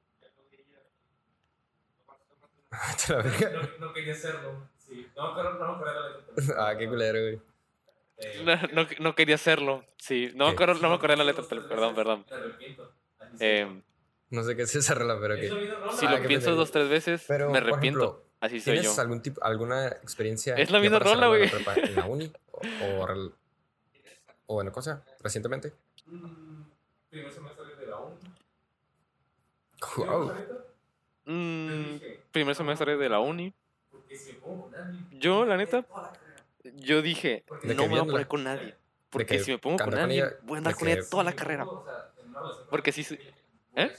[3.07, 3.51] Te la verga.
[3.79, 4.69] No, no quería hacerlo.
[4.89, 5.07] Sí.
[5.17, 6.33] No, pero no me acuerdo la letra.
[6.35, 7.41] pero- Ah, qué culero, güey.
[8.19, 10.33] Eh, No, no, no quería hacerlo, sí.
[10.35, 12.25] No me acuerdo, no me acordé la letra, pero- perdón, perdón.
[13.41, 13.83] Eh,
[14.31, 15.49] No sé qué es esa rola, pero que.
[15.49, 18.01] la si Ah, lo qué pienso dos, tres veces, Pero, me arrepiento.
[18.01, 18.81] ejemplo, Así soy yo.
[18.83, 20.55] ¿Tienes algún tipo, alguna experiencia?
[20.55, 21.51] Es la misma rola, la güey.
[21.77, 22.33] ¿En la uni?
[22.53, 22.61] ¿O,
[23.05, 23.33] o,
[24.47, 25.05] o bueno, cosa?
[25.21, 25.73] ¿Recientemente?
[26.07, 26.63] Mm,
[27.11, 28.19] Primer semestre de la UN.
[29.97, 30.33] Wow.
[31.25, 32.01] Mm,
[32.33, 33.53] primer semestre de la uni.
[35.11, 35.87] Yo, la neta,
[36.65, 38.75] yo dije, no me voy a poner con nadie.
[39.11, 41.69] Porque que si me pongo con ella, voy a andar con ella toda la carrera.
[42.71, 43.03] Porque si
[43.75, 43.91] ¿Eh?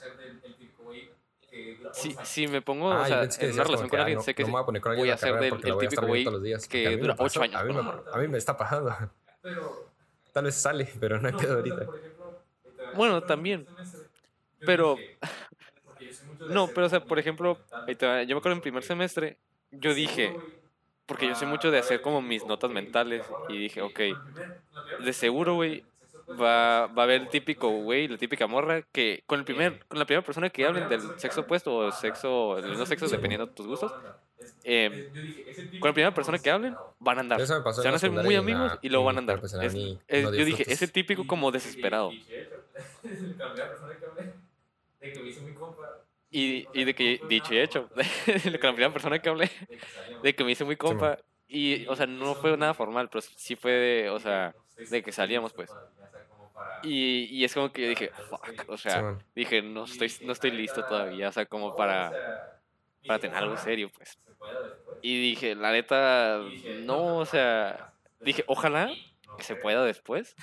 [1.92, 4.44] Si, si me pongo, Ah, o sea, en una relación con alguien, no, sé que
[4.44, 6.26] no me voy a poner con voy a ser del- el típico güey
[6.70, 7.82] que dura ocho pasa- años, A mí, me,
[8.12, 8.96] a mí me está pasando.
[8.98, 9.12] Pero,
[10.32, 11.90] Tal vez sale, pero no hay pedo ahorita.
[12.94, 13.68] Bueno, también.
[14.64, 15.00] Pero-
[16.48, 19.38] No, pero o sea, por ejemplo, yo me acuerdo en primer semestre,
[19.72, 20.42] yo dije,
[21.06, 25.14] porque yo va- mucho de hacer como mis notas mentales y dije, ok, el de
[25.14, 25.86] seguro, güey,
[26.30, 30.00] va, va a haber el típico güey, la típica morra que con el primer, con
[30.00, 33.54] la primera persona que hablen del sexo opuesto o sexo, del mismo sexo dependiendo de
[33.54, 33.96] tus gustos,
[34.64, 35.06] eh,
[35.80, 37.50] con la primera persona que hablen, van a andar.
[37.78, 39.40] Se van a ser muy amigos y luego van a andar.
[39.42, 42.18] pues Es- es- yo dije, ese típico como desesperado.
[43.40, 44.34] La primera persona que hablé,
[45.02, 46.06] de que me hizo mi compa.
[46.32, 47.90] Y, y de que, dicho y hecho,
[48.62, 49.50] con la primera persona que hablé,
[50.22, 51.20] de que me hice muy compa.
[51.48, 54.56] Y, o sea, no fue nada formal, pero sí fue de, o sea,
[54.88, 55.78] de que salíamos, pues.
[56.82, 60.52] Y, y es como que yo dije, fuck, o sea, dije, no estoy, no estoy
[60.52, 62.18] listo todavía, o sea, como para,
[63.06, 64.20] para tener algo serio, pues.
[65.02, 67.86] Y dije, la neta, no, o sea,
[68.24, 68.98] dije, ojalá
[69.40, 70.36] que se pueda después.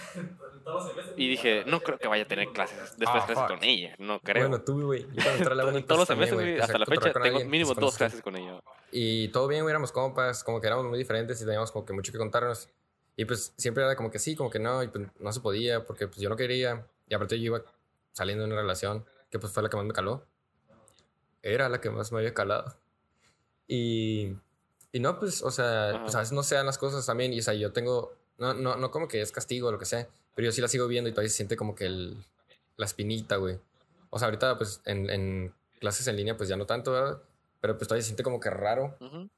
[1.16, 4.20] Y dije, no creo que vaya a tener clases, después Ah, clases con ella, no
[4.20, 4.48] creo.
[4.48, 5.02] Bueno, tú, güey.
[5.02, 8.36] En todos los pues, semestres, güey, hasta la fecha, tengo mínimo pues, dos clases con
[8.36, 8.60] ella.
[8.90, 11.92] Y todo bien, güey, éramos compas, como que éramos muy diferentes y teníamos como que
[11.92, 12.68] mucho que contarnos.
[13.16, 15.86] Y pues siempre era como que sí, como que no, y pues no se podía
[15.86, 16.86] porque pues yo no quería.
[17.08, 17.62] Y aparte yo iba
[18.12, 20.26] saliendo de una relación que pues fue la que más me caló.
[21.42, 22.76] Era la que más me había calado.
[23.68, 24.36] Y,
[24.92, 26.02] y no, pues, o sea, Ajá.
[26.02, 27.32] pues a veces no se dan las cosas también.
[27.32, 29.84] Y o sea, yo tengo, no, no, no como que es castigo o lo que
[29.86, 32.16] sea, pero yo sí la sigo viendo y todavía se siente como que el,
[32.76, 33.58] la espinita, güey.
[34.10, 37.18] O sea, ahorita pues en, en clases en línea pues ya no tanto, ¿verdad?
[37.60, 38.96] Pero pues todavía se siente como que raro.
[39.00, 39.28] Ujú.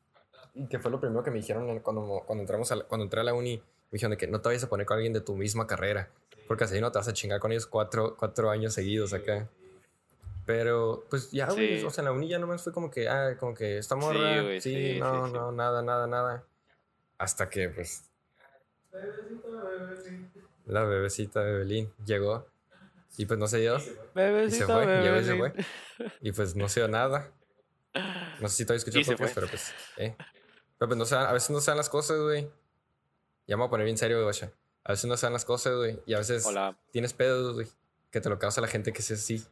[0.55, 3.20] Y que fue lo primero que me dijeron cuando, cuando, entramos a la- cuando entré
[3.20, 3.57] a la uni.
[3.59, 6.11] Me dijeron de que no te vayas a poner con alguien de tu misma carrera.
[6.46, 9.49] Porque así no te vas a chingar con ellos cuatro, cuatro años seguidos acá.
[10.46, 11.78] Pero, pues ya, güey.
[11.80, 11.84] Sí.
[11.84, 14.38] O sea, en la uni ya nomás fue como que, ah, como que esta morra.
[14.38, 15.32] Sí, güey, sí, sí, no, sí.
[15.32, 16.44] no, nada, nada, nada.
[17.18, 18.05] Hasta que, pues,
[20.66, 22.47] la bebecita de Belín llegó.
[23.16, 23.78] Y pues no se dio.
[23.78, 25.64] Y se Bebecita, fue, llegó y se bebecita.
[25.97, 26.12] fue.
[26.20, 27.30] Y pues no se dio nada.
[28.41, 30.14] No sé si todavía escuchó podcast, pero pues, eh.
[30.78, 32.49] Pero pues no se dan- a veces no se dan las cosas, güey.
[33.49, 34.36] Ya me voy a poner bien serio, güey.
[34.84, 35.99] A veces no se dan las cosas, güey.
[36.07, 36.78] Y a veces Hola.
[36.93, 37.66] tienes pedos, güey.
[38.12, 39.45] Que te lo causa la gente que es así.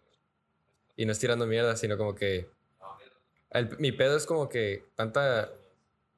[0.97, 2.49] Y no es tirando mierda, sino como que.
[3.51, 5.51] el- mi pedo es como que tanta.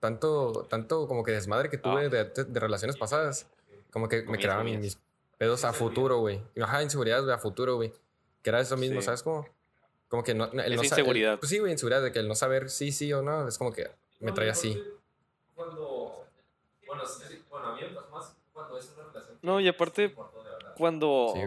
[0.00, 2.08] Tanto, tanto como que desmadre que tuve Ah.
[2.08, 3.46] de, de- de relaciones pasadas.
[3.90, 4.80] Como que me Comillas, creaban comillas.
[4.82, 4.98] mis
[5.38, 6.42] pedos a futuro, güey.
[6.62, 7.92] Ajá, inseguridades güey, a futuro, güey.
[8.42, 9.06] Que era eso mismo, Sí.
[9.06, 9.22] ¿sabes?
[9.22, 9.46] Como,
[10.08, 11.38] como que no, el Esa no sa- el- inseguridad.
[11.38, 13.72] pues sí, güey, inseguridad de que el no saber sí, sí o no, es como
[13.72, 13.90] que
[14.20, 14.82] me trae así.
[15.54, 16.24] Cuando.
[16.86, 19.36] Bueno, sí, sí, bueno, a mí me pasó más cuando es una relación.
[19.40, 20.14] que No, y aparte, sí.
[20.76, 21.32] Cuando...
[21.34, 21.40] Sí,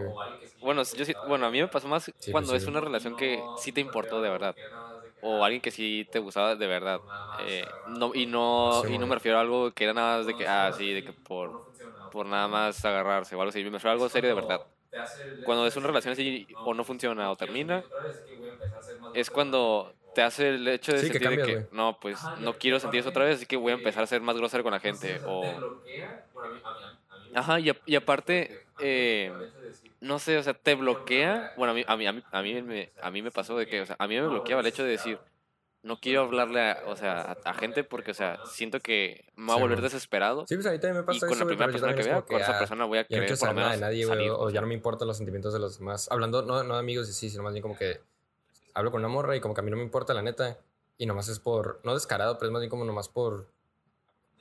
[0.46, 2.80] sí Bueno, yo sí- bueno, a mí me pasó más pues cuando sí, es una
[2.80, 4.54] relación que sí te importó de verdad.
[5.24, 7.04] O alguien que sí te gustaba de verdad.
[7.34, 10.26] Eh, no, y no, Sí, y no me refiero a algo que era nada más
[10.26, 11.56] de que, ah, sí, de que por,
[12.10, 13.62] por nada más agarrarse o algo así.
[13.64, 14.62] Me refiero a algo serio de verdad.
[15.42, 17.86] Cuando es una relación así o no funciona o termina,
[19.12, 21.66] es cuando te hace el hecho de Sí, que sentir de que, güey.
[21.70, 24.20] no, pues no quiero sentir eso otra vez, así que voy a empezar a ser
[24.22, 25.20] más grosero con la gente.
[25.24, 25.66] O,
[27.32, 29.48] ajá, y, a- y aparte, eh,
[30.02, 31.52] no sé, o sea, te bloquea.
[31.56, 33.66] Bueno, a mí, a mí, a mí, a mí, me, a mí me pasó de
[33.66, 35.18] que, o sea, a mí me bloqueaba el hecho de decir,
[35.82, 39.46] no quiero hablarle a, o sea, a, a gente porque, o sea, siento que me
[39.46, 40.44] voy a volver desesperado.
[40.48, 42.02] Sí, pues a mí también me y pasa con eso, la primera pero persona que
[42.02, 43.76] vea, con esa ah, persona voy a Ya no querer quiero por lo saber nada
[43.76, 44.18] menos de nadie, güey.
[44.18, 46.08] salir, O, o ya no me importan los sentimientos de los demás.
[46.10, 48.00] Hablando, no, no de amigos y sí, sino más bien como que
[48.74, 50.58] hablo con una morra y como que a mí no me importa, la neta.
[50.98, 53.46] Y nomás es por, no descarado, pero es más bien como nomás por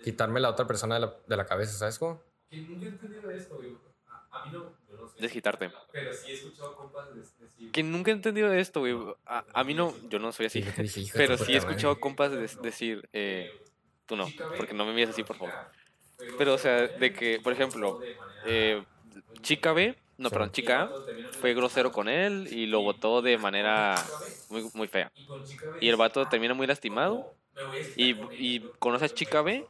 [0.03, 2.19] quitarme la otra persona de la, de la cabeza, ¿sabes cómo?
[2.49, 3.77] Que nunca he entendido esto, güey.
[4.07, 4.80] A, a mí no, no.
[5.21, 5.73] Desquitarte.
[5.93, 7.71] Pero sí he escuchado compas de- decir.
[7.71, 8.95] Que nunca he entendido esto, güey.
[9.25, 10.63] A, a mí no, yo no soy así.
[11.15, 13.51] Pero sí he escuchado compas de- decir, eh,
[14.07, 15.55] tú no, porque no me mires así, por favor.
[16.37, 18.01] Pero, o sea, de que, por ejemplo,
[18.43, 18.85] eh,
[19.41, 20.33] chica B, no, Sí.
[20.33, 20.95] perdón, chica A,
[21.31, 23.95] fue grosero con él y lo votó de manera
[24.49, 25.11] muy, muy fea.
[25.79, 27.27] Y el vato termina muy lastimado
[27.95, 29.69] y, y conoce a chica B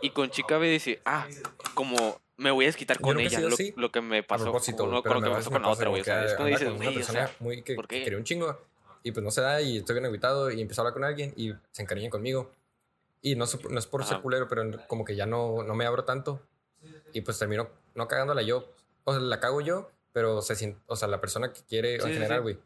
[0.00, 1.30] y con chica B dice, ah,
[1.74, 4.52] como me voy a desquitar Yo con ella, lo, así, lo que me pasó con,
[4.52, 6.00] güey, con pero lo que me me pasa pasó con la otra, güey.
[6.00, 8.18] O sea, es cuando dices, una güey, o persona sea, muy que, ¿por que quería
[8.18, 8.58] un chingo
[9.04, 11.34] y pues no se da y estoy bien aguitado y empiezo a hablar con alguien
[11.36, 12.50] y se encariña conmigo.
[13.20, 16.04] Y no, no es por ser culero, pero como que ya no, no me abro
[16.04, 16.40] tanto
[17.12, 18.72] y pues termino no cagándola yo.
[19.04, 22.06] O sea, la cago yo, pero se siente, o sea, la persona que quiere, Sí,
[22.08, 22.42] en general, sí.
[22.42, 22.58] güey,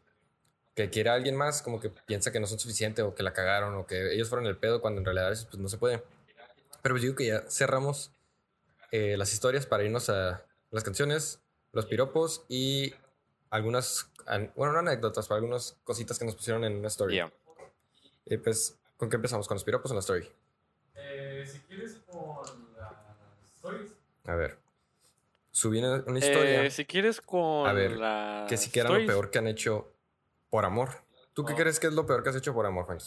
[0.75, 3.33] que quiere a alguien más, como que piensa que no son suficientes o que la
[3.33, 6.01] cagaron o que ellos fueron el pedo cuando en realidad pues no se puede.
[6.81, 8.11] Pero pues digo que ya cerramos
[8.91, 12.93] eh, las historias para irnos a las canciones, los piropos y
[13.49, 14.09] algunas,
[14.55, 17.13] bueno, no anécdotas, pero algunas cositas que nos pusieron en una story.
[17.15, 17.31] Yeah.
[18.25, 19.47] Y pues, ¿con qué empezamos?
[19.47, 20.29] ¿Con los piropos o la story?
[20.95, 22.93] Eh, si quieres con las
[23.55, 23.91] stories.
[24.25, 24.57] A ver.
[25.51, 27.97] Subí una, una historia Eh, si quieres con A ver,
[28.47, 29.91] que si que era lo peor que han hecho
[30.49, 30.89] por amor.
[31.33, 31.55] ¿Tú qué Oh.
[31.55, 32.99] crees que es lo peor que has hecho por amor, Juan?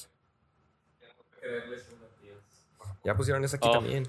[1.38, 2.34] Creerles una tía.
[3.04, 3.72] Ya pusieron eso aquí Oh.
[3.72, 4.08] también.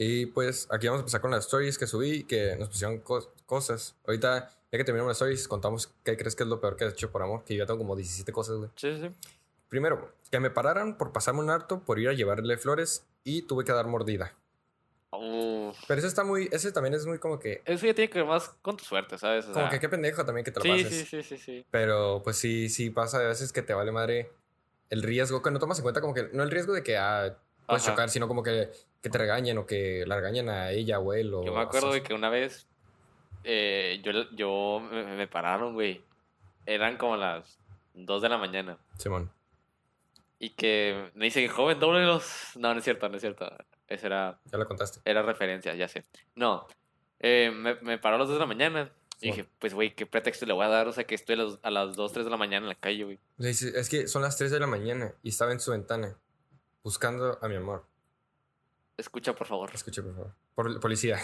[0.00, 3.28] Y pues aquí vamos a empezar con las stories que subí, que nos pusieron cos-
[3.46, 3.96] cosas.
[4.06, 6.92] Ahorita, ya que terminamos las stories, contamos qué crees que es lo peor que has
[6.92, 8.70] hecho por amor, que yo ya tengo como 17 cosas, güey.
[8.76, 9.10] Sí, sí.
[9.68, 13.64] Primero, que me pararan por pasarme un harto por ir a llevarle flores y tuve
[13.64, 14.34] que dar mordida.
[15.10, 18.28] Pero eso está muy, ese también es muy como que, Eso ya tiene que ver
[18.28, 19.46] más con tu suerte, ¿sabes?
[19.46, 20.94] O como sea, que qué pendejo también que te lo sí, pases.
[20.94, 21.66] sí, sí, sí, sí.
[21.70, 24.30] Pero pues sí, sí pasa a veces que te vale madre
[24.90, 27.36] el riesgo, que no tomas en cuenta como que, no el riesgo de que ah,
[27.66, 27.92] puedes Ajá.
[27.92, 28.70] chocar, sino como que,
[29.00, 31.32] que te regañen o que la regañen a ella o él.
[31.34, 32.66] O, Yo me acuerdo sea, que una vez
[33.44, 36.02] eh, yo, yo me, me pararon, güey.
[36.66, 37.58] Eran como las
[37.94, 38.78] 2 de la mañana.
[38.98, 39.30] Simón.
[40.38, 42.52] Y que me dicen, joven, doble los...
[42.56, 43.50] No, no es cierto, no es cierto.
[43.88, 45.00] Eso era, Ya la contaste.
[45.04, 46.04] era referencia, ya sé.
[46.34, 46.66] No,
[47.20, 48.92] eh, me, me paró a las 2 de la mañana.
[49.20, 50.86] Y dije, pues, güey, ¿qué pretexto le voy a dar?
[50.86, 52.74] O sea, que estoy a las, a las 2, 3 de la mañana en la
[52.76, 53.18] calle, güey.
[53.38, 56.16] Es que son las 3 de la mañana y estaba en su ventana
[56.84, 57.84] buscando a mi amor.
[58.98, 59.70] Escucha, por favor.
[59.72, 60.34] Escuche, por favor.
[60.54, 61.18] Por, policía.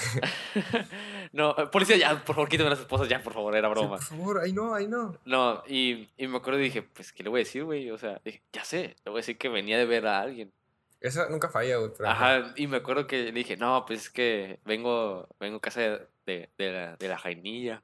[1.32, 3.96] no, eh, policía, ya, por favor, quítame las esposas, ya, por favor, era Sí, broma.
[3.96, 5.18] por favor, ahí no, ahí no.
[5.24, 7.90] No, y, y me acuerdo y dije, pues, ¿qué le voy a decir, güey?
[7.90, 10.52] O sea, dije, ya sé, le voy a decir que venía de ver a alguien.
[11.00, 11.90] Esa nunca falla, güey.
[12.06, 15.80] Ajá, y me acuerdo que le dije, no, pues es que vengo, vengo a casa
[15.80, 17.82] de, de, de la, de la Jainilla.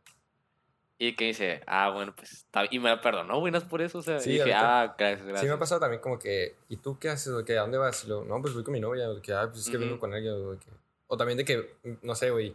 [1.02, 3.98] Y que dice, ah, bueno, pues Y me la perdonó, güey, no es por eso,
[3.98, 4.20] o sea.
[4.20, 5.40] Sí, y dije, ahorita- ah, gracias, gracias.
[5.40, 7.32] Sí me ha pasado también como que, ¿y tú qué haces?
[7.32, 7.56] ¿O qué?
[7.56, 8.06] ¿A dónde vas?
[8.06, 9.08] No, pues voy con mi novia.
[9.10, 10.00] O que, ah, pues es que vengo Ujú.
[10.00, 10.34] con ella.
[10.36, 10.66] O, que-
[11.06, 12.54] o también de que, no sé, güey.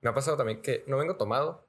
[0.00, 1.64] Me ha pasado también que no vengo tomado.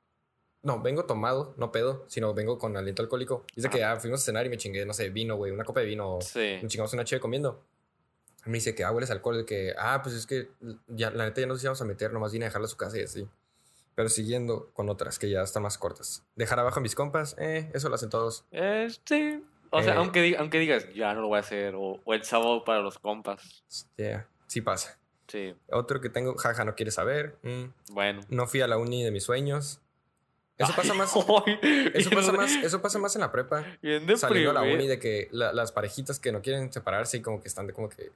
[0.63, 3.45] No, vengo tomado, no pedo, sino vengo con aliento alcohólico.
[3.55, 5.81] Dice que, ah, fuimos a cenar y me chingué, no sé, vino, güey, una copa
[5.81, 6.17] de vino.
[6.21, 6.57] Sí.
[6.63, 7.63] nos chingamos una chévere comiendo.
[8.45, 9.37] Me dice que, ah, hueles alcohol.
[9.37, 10.49] De que, ah, pues es que
[10.87, 12.97] ya, la neta ya nos íbamos a meter, nomás vine a dejarla a su casa
[12.97, 13.27] y así.
[13.97, 16.23] Pero siguiendo con otras que ya están más cortas.
[16.35, 18.45] Dejar abajo a mis compas, eh, eso lo hacen todos.
[18.51, 19.43] Eh, sí.
[19.71, 19.97] O sea, Eh.
[19.97, 22.81] aunque, di- aunque digas, ya no lo voy a hacer, o, o el sábado para
[22.81, 23.63] los compas.
[23.97, 24.99] Yeah, sí pasa.
[25.27, 27.39] Sí, Otro que tengo, jaja, no quiere saber.
[27.41, 28.21] mm, bueno.
[28.29, 29.81] No fui a la uni de mis sueños.
[30.59, 31.11] Eso pasa más.
[31.47, 33.65] Ay, Eso bien pasa de- más, eso pasa más en la prepa.
[33.81, 37.21] Bien Saliendo a la uni de que la- las parejitas que no quieren separarse y
[37.23, 38.11] como que están de como que.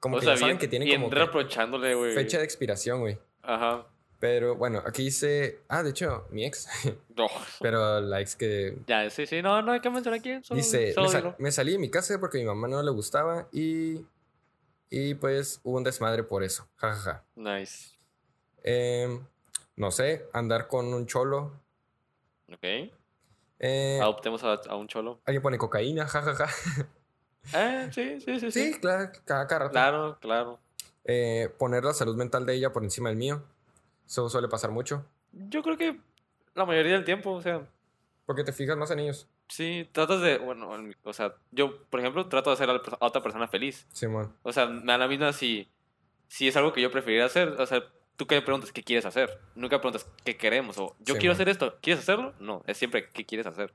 [0.00, 2.12] Como O que sea, ya saben bien, que tienen bien como reprochándole, güey.
[2.12, 3.18] fecha de expiración, güey.
[3.42, 3.86] Ajá.
[4.24, 5.60] Pero bueno, aquí dice.
[5.68, 6.66] Ah, de hecho, mi ex.
[7.14, 7.26] No.
[7.60, 8.78] pero la ex que.
[8.86, 9.42] Ya, sí, sí.
[9.42, 10.42] No, no hay que mencionar quién.
[10.42, 11.34] Solo, Dice: solo me, sal- dilo.
[11.38, 14.00] me salí de mi casa porque a mi mamá no le gustaba y.
[14.88, 16.66] Y pues hubo un desmadre por eso.
[16.76, 17.24] Ja, ja, ja.
[17.34, 17.98] Nice.
[18.62, 19.22] Em,
[19.76, 21.60] no sé, andar con un cholo.
[22.50, 22.64] Ok.
[23.58, 25.20] Eh, Adoptemos a, a un cholo.
[25.26, 26.48] alguien pone cocaína, jajaja.
[27.52, 28.50] Eh, sí, sí, sí.
[28.50, 29.72] Sí, Sí, claro, cada, cada rato.
[29.72, 30.60] claro, claro.
[31.04, 33.42] Eh, poner la salud mental de ella por encima del mío.
[34.06, 35.06] Eso suele pasar mucho.
[35.32, 36.00] Yo creo que
[36.54, 37.66] la mayoría del tiempo, o sea,
[38.26, 39.28] Porque te fijas más en ellos.
[39.48, 40.70] sí, tratas de, bueno,
[41.02, 43.86] o sea, yo, por ejemplo, trato de hacer a, a otra persona feliz.
[43.92, 44.34] Simón.
[44.42, 45.68] O sea, me da la misma si,
[46.28, 47.48] si es algo que yo preferiría hacer.
[47.60, 47.82] O sea,
[48.16, 49.40] tú que preguntas qué quieres hacer.
[49.54, 51.36] Nunca preguntas qué queremos o yo Sí, quiero man.
[51.36, 51.76] hacer esto.
[51.82, 52.34] ¿Quieres hacerlo?
[52.40, 53.74] No, es siempre qué quieres hacer.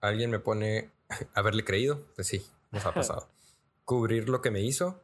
[0.00, 0.90] Alguien me pone
[1.34, 2.06] haberle creído.
[2.14, 3.28] Pues sí, nos ha pasado.
[3.84, 5.02] Cubrir lo que me hizo.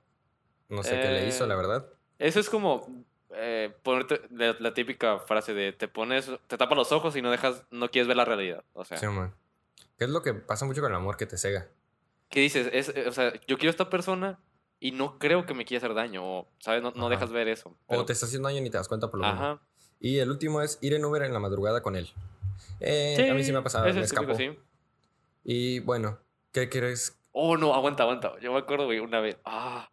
[0.68, 1.86] No sé qué le hizo, Eh, la verdad.
[2.18, 3.04] Eso es como
[3.37, 7.30] eh, ponerte la, la típica frase de te pones, te tapas los ojos y no
[7.30, 8.64] dejas, no quieres ver la realidad.
[8.72, 9.34] O sea, Simón.
[9.99, 11.68] ¿Qué es lo que pasa mucho con el amor que te cega?
[12.28, 12.68] ¿qué dices?
[12.72, 14.39] Es, eh, o sea, yo quiero a esta persona
[14.80, 16.22] y no creo que me quiera hacer daño.
[16.24, 16.82] O, ¿sabes?
[16.82, 17.74] No, no dejas ver eso.
[17.89, 19.26] pero- O te está haciendo daño y ni te das cuenta por lo.
[19.26, 19.61] Ajá.
[20.01, 22.11] Y el último es ir en Uber en la madrugada con él.
[22.80, 24.34] Eh, a mí sí me ha pasado, me escapó.
[24.34, 24.59] sí.
[25.45, 26.18] Y bueno,
[26.53, 27.18] ¿qué quieres?
[27.32, 28.39] Oh, no, aguanta, aguanta.
[28.41, 29.37] Yo me acuerdo, güey, una vez.
[29.45, 29.89] Ah.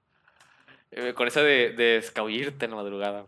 [0.95, 3.25] Eh, con esa de, de escabullirte en la madrugada.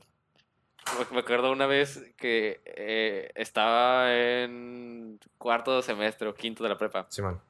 [1.12, 7.08] Me- acuerdo una vez que eh, estaba en cuarto semestre o quinto de la prepa.
[7.10, 7.42] Simón.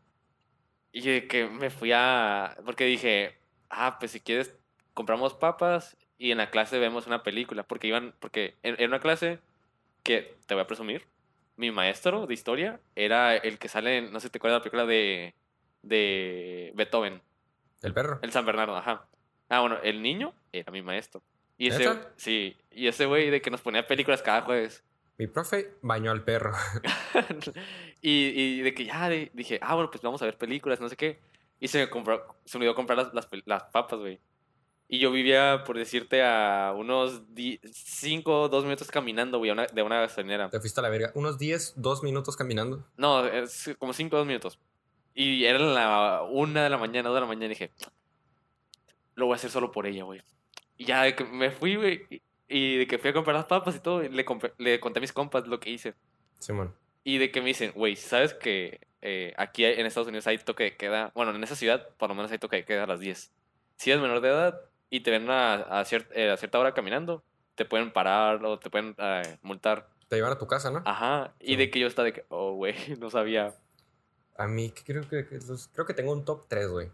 [0.93, 2.55] Y de que me fui a...
[2.63, 3.37] Porque dije,
[3.69, 4.55] ah, pues si quieres,
[4.93, 7.63] compramos papas y en la clase vemos una película.
[7.63, 8.13] Porque iban...
[8.21, 9.39] Porque en, en una clase
[10.03, 11.05] que, te voy a presumir,
[11.57, 14.13] mi maestro de historia era el que sale en...
[14.13, 15.33] No sé si te acuerdas de la película de...
[15.81, 17.21] De Beethoven.
[17.83, 18.19] ¿El perro?
[18.21, 19.05] El San Bernardo, ajá.
[19.55, 21.21] Ah, bueno, el niño era mi maestro.
[21.57, 21.79] Y ese...
[21.79, 22.11] ¿Neta?
[22.17, 22.57] Sí.
[22.71, 24.83] Y ese güey de que nos ponía películas cada jueves.
[25.17, 26.51] Mi profe bañó al perro.
[28.01, 30.89] y, y de que ya de- dije, ah, bueno, pues vamos a ver películas, no
[30.89, 31.19] sé qué.
[31.59, 34.19] Y se me, compró, se me comprar las, las, las papas, güey.
[34.87, 37.23] Y yo vivía, por decirte, a unos
[37.71, 40.49] 5 o 2 minutos caminando, güey, de una gasolinera.
[40.49, 41.11] Te fuiste a la verga.
[41.15, 42.85] Unos 10, 2 minutos caminando.
[42.97, 44.59] No, es como 5 o 2 minutos.
[45.15, 47.71] Y era la 1 de la mañana, 2 de la mañana, y dije,
[49.15, 50.21] lo voy a hacer solo por ella, güey.
[50.77, 53.45] Y ya de que me fui, güey, y, y de que fui a comprar las
[53.45, 55.93] papas y todo, y le, compré- le conté a mis compas lo que hice.
[56.39, 56.73] Simón.
[57.03, 60.63] Y de que me dicen, güey, ¿sabes que eh, aquí en Estados Unidos hay toque
[60.65, 61.11] de queda?
[61.15, 63.31] Bueno, en esa ciudad por lo menos hay toque de queda a las 10.
[63.77, 64.59] Si eres menor de edad
[64.89, 67.23] y te ven a, a, cier- eh, a cierta hora caminando,
[67.55, 69.87] te pueden parar o te pueden eh, multar.
[70.09, 70.81] Te llevan a tu casa, ¿no?
[70.85, 71.33] Ajá.
[71.39, 71.55] Y Sí.
[71.57, 73.53] de que yo estaba de que, oh, güey, no sabía.
[74.37, 76.91] A mí creo que, creo que tengo un top 3, güey.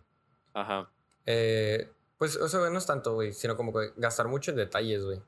[0.54, 0.90] Ajá.
[1.26, 1.90] Eh,
[2.22, 5.20] pues, o sea, no es tanto, güey, sino como que gastar mucho en detalles, güey.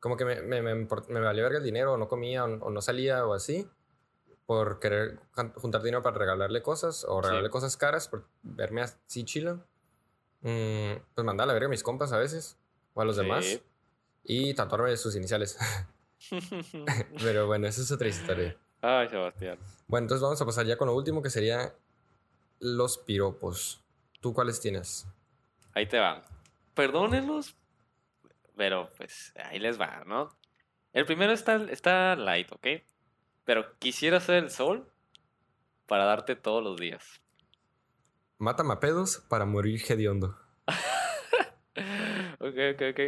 [0.00, 2.70] Como que me, me, me, me valía verga el dinero, o no comía, o, o
[2.70, 3.68] no salía, o así,
[4.46, 5.20] por querer
[5.56, 7.52] juntar dinero para regalarle cosas, o regalarle Sí.
[7.52, 9.56] cosas caras, por verme así chilo.
[10.40, 12.56] Mm, pues mandar a la verga a mis compas a veces,
[12.94, 13.62] o a los demás, Sí.
[14.24, 15.58] y tatuarme sus iniciales.
[17.22, 18.56] Pero bueno, esa es otra historia.
[18.80, 19.58] Ay, Sebastián.
[19.86, 21.74] Bueno, entonces vamos a pasar ya con lo último, que sería
[22.60, 23.82] los piropos.
[24.22, 25.06] ¿Tú cuáles tienes?
[25.74, 26.24] Ahí te va.
[26.78, 27.56] Perdónenlos,
[28.56, 30.28] pero pues ahí les va, ¿no?
[30.92, 32.68] El primero está, está light, ¿ok?
[33.44, 34.88] Pero quisiera ser el sol
[35.86, 37.20] para darte todos los días.
[38.38, 40.38] Mátame a pedos para morir hediondo.
[42.38, 43.00] ok, ok, ok.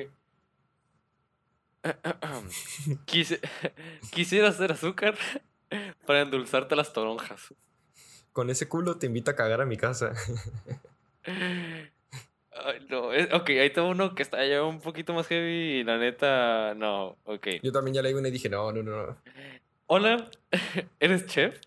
[3.07, 3.41] Quisi-
[4.11, 5.15] quisiera ser azúcar
[6.07, 7.55] para endulzarte las toronjas.
[8.33, 10.13] Con ese culo te invito a cagar a mi casa.
[12.53, 15.85] Ay, no, es- ok, ahí tengo uno que está ya un poquito más heavy y
[15.85, 17.47] la neta, no, ok.
[17.63, 19.07] Yo también ya leí una y dije, no, no, no.
[19.07, 19.17] no.
[19.87, 20.31] Hola,
[21.01, 21.61] ¿eres chef?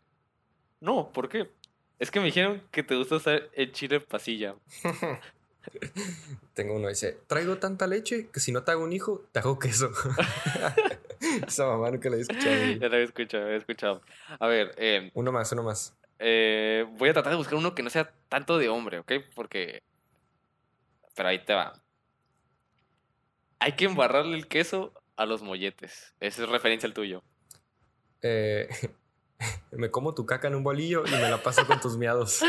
[0.81, 1.49] No, ¿por qué?
[1.99, 4.55] Es que me dijeron que te gusta usar el chile pasilla.
[6.53, 9.57] Tengo uno, dice, traigo tanta leche que si no te hago un hijo, te hago
[9.57, 9.89] queso.
[11.47, 12.55] Esa mamá nunca la he escuchado.
[12.79, 14.01] Ya lo había escuchado, había escuchado.
[14.39, 15.95] A ver, eh, Uno más, uno más.
[16.19, 19.13] eh, voy a tratar de buscar uno que no sea tanto de hombre, ¿ok?
[19.33, 19.81] Porque...
[21.15, 21.73] Pero ahí te va.
[23.59, 26.13] Hay que embarrarle el queso a los molletes.
[26.19, 27.23] Esa es referencia al tuyo.
[28.21, 28.67] Eh,
[29.71, 32.41] me como tu caca en un bolillo y me la paso con tus miados.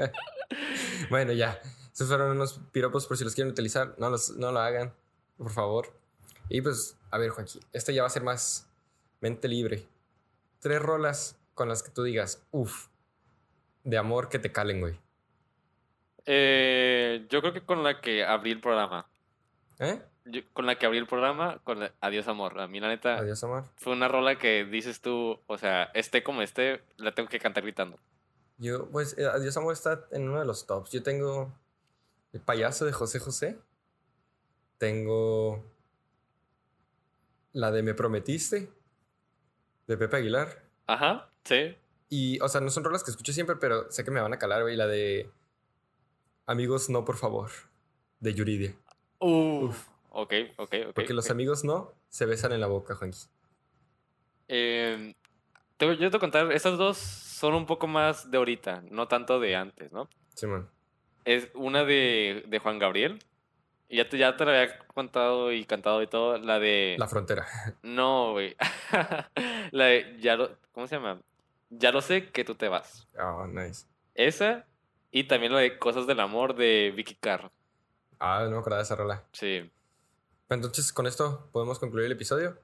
[1.10, 1.60] bueno, ya.
[1.92, 3.94] Esos fueron unos piropos por si los quieren utilizar.
[3.98, 4.94] No, los, no lo hagan,
[5.36, 5.92] por favor.
[6.48, 8.68] Y pues, a ver, Juanqui, este ya va a ser más
[9.20, 9.86] mente libre.
[10.60, 12.88] tres rolas con las que tú digas, uff,
[13.84, 14.98] de amor que te calen, güey.
[16.26, 19.06] Eh, yo creo que con la que abrí el programa.
[19.78, 20.00] ¿Eh?
[20.24, 22.60] Yo- con la que abrí el programa, con la- Adiós Amor.
[22.60, 23.64] A mí, la neta, Adiós, amor.
[23.76, 27.64] fue una rola que dices tú, o sea, esté como esté, la tengo que cantar
[27.64, 27.98] gritando.
[28.58, 30.90] Yo, pues, eh, Adiós, amor está en uno de los tops.
[30.92, 31.52] Yo tengo
[32.32, 33.58] El payaso de José José.
[34.78, 35.62] Tengo
[37.52, 38.70] la de Me Prometiste,
[39.86, 40.62] de Pepe Aguilar.
[40.86, 41.76] Ajá, sí.
[42.08, 44.38] Y, o sea, no son rolas que escucho siempre, pero sé que me van a
[44.38, 44.76] calar, güey.
[44.76, 45.30] La de
[46.52, 47.50] Amigos No, por favor,
[48.20, 48.74] de Yuridia.
[49.20, 49.88] Uf.
[50.10, 50.94] Ok, ok, ok.
[50.94, 53.20] Porque los amigos no se besan en la boca, Juanqui.
[54.48, 55.14] Eh,
[55.78, 58.82] te voy- yo te voy a contar, estas dos son un poco más de ahorita,
[58.90, 60.10] no tanto de antes, ¿no?
[60.34, 60.68] Simón.
[61.24, 63.18] Es una de, de Juan Gabriel.
[63.88, 66.36] Y ya te, ya te la había contado y cantado y todo.
[66.36, 66.96] La de.
[66.98, 67.46] La frontera.
[67.82, 68.56] No, güey.
[69.70, 70.18] la de.
[70.20, 71.18] Ya lo, ¿Cómo se llama?
[71.70, 73.06] Ya lo sé que tú te vas.
[73.18, 73.86] Oh, nice.
[74.14, 74.66] Esa.
[75.12, 77.52] Y también la de Cosas del Amor de Vicky Carr.
[78.18, 79.22] Ah, no me acordaba de esa rola.
[79.32, 79.70] Sí.
[80.48, 82.58] Entonces, con esto podemos concluir el episodio.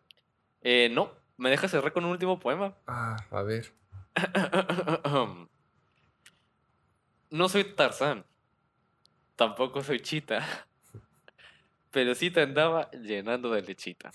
[0.62, 2.74] Eh, no, me dejas cerrar con un último poema.
[2.86, 3.72] Ah, a ver.
[7.30, 8.24] No soy Tarzán.
[9.36, 10.42] Tampoco soy Chita.
[11.90, 14.10] Pero sí te andaba llenando de lechita.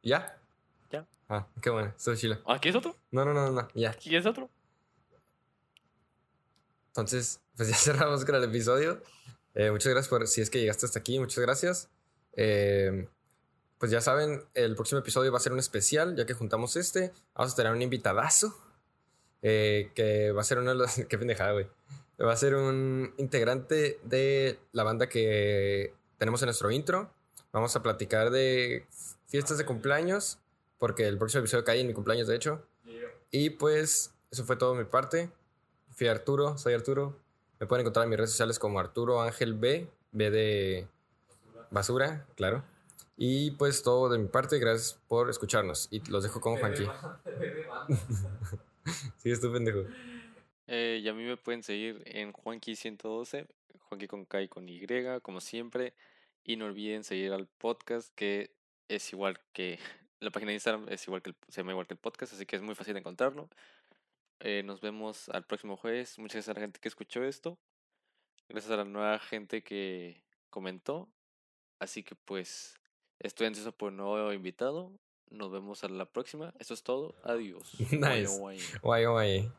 [0.00, 0.38] ¿Ya?
[0.92, 1.06] Ya.
[1.28, 1.92] Ah, qué bueno.
[1.96, 2.40] Estoy chila.
[2.46, 2.96] ¿Aquí es otro?
[3.10, 3.68] No, no, no, no.
[3.74, 3.90] Ya.
[3.90, 4.48] ¿Aquí es otro?
[6.90, 9.02] Entonces, pues ya cerramos con el episodio.
[9.54, 11.18] Eh, muchas gracias por si es que llegaste hasta aquí.
[11.18, 11.88] Muchas gracias.
[12.34, 13.08] Eh,
[13.78, 17.12] pues ya saben, el próximo episodio va a ser un especial, ya que juntamos este.
[17.34, 18.56] Vamos a tener un invitadazo.
[19.42, 20.94] eh, que va a ser uno de los.
[21.08, 21.66] Qué pendejada, güey.
[22.20, 27.10] Va a ser un integrante de la banda que tenemos en nuestro intro.
[27.50, 28.86] Vamos a platicar de
[29.26, 30.38] fiestas de cumpleaños,
[30.78, 32.66] porque el próximo episodio cae en mi cumpleaños, de hecho.
[33.30, 35.30] Y pues, eso fue todo de mi parte.
[36.00, 37.20] Fui Arturo, soy Arturo.
[37.58, 40.88] Me pueden encontrar en mis redes sociales como Arturo Ángel B, B de
[41.70, 42.64] basura, claro.
[43.18, 45.88] Y pues todo de mi parte, gracias por escucharnos.
[45.90, 46.86] Y los dejo con Juanqui.
[49.18, 49.80] Sí, es tu pendejo.
[50.68, 53.46] Eh, y a mí me pueden seguir en Juanqui112,
[53.80, 54.86] Juanqui con K y con Y,
[55.20, 55.92] como siempre.
[56.44, 58.54] Y no olviden seguir al podcast, que
[58.88, 59.78] es igual que
[60.20, 62.46] la página de Instagram, es igual que el- se llama igual que el podcast, así
[62.46, 63.50] que es muy fácil de encontrarlo.
[64.40, 66.18] Eh, nos vemos al próximo jueves.
[66.18, 67.58] Muchas gracias a la gente que escuchó esto.
[68.48, 71.08] Gracias a la nueva gente que comentó.
[71.78, 72.74] Así que pues
[73.18, 74.92] estoy ansioso por un nuevo invitado.
[75.30, 76.54] Nos vemos a la próxima.
[76.58, 77.14] Eso es todo.
[77.24, 77.78] Adiós.
[77.92, 78.26] Nice.
[78.26, 78.60] Guay, guay.
[78.82, 79.52] Guay, guay.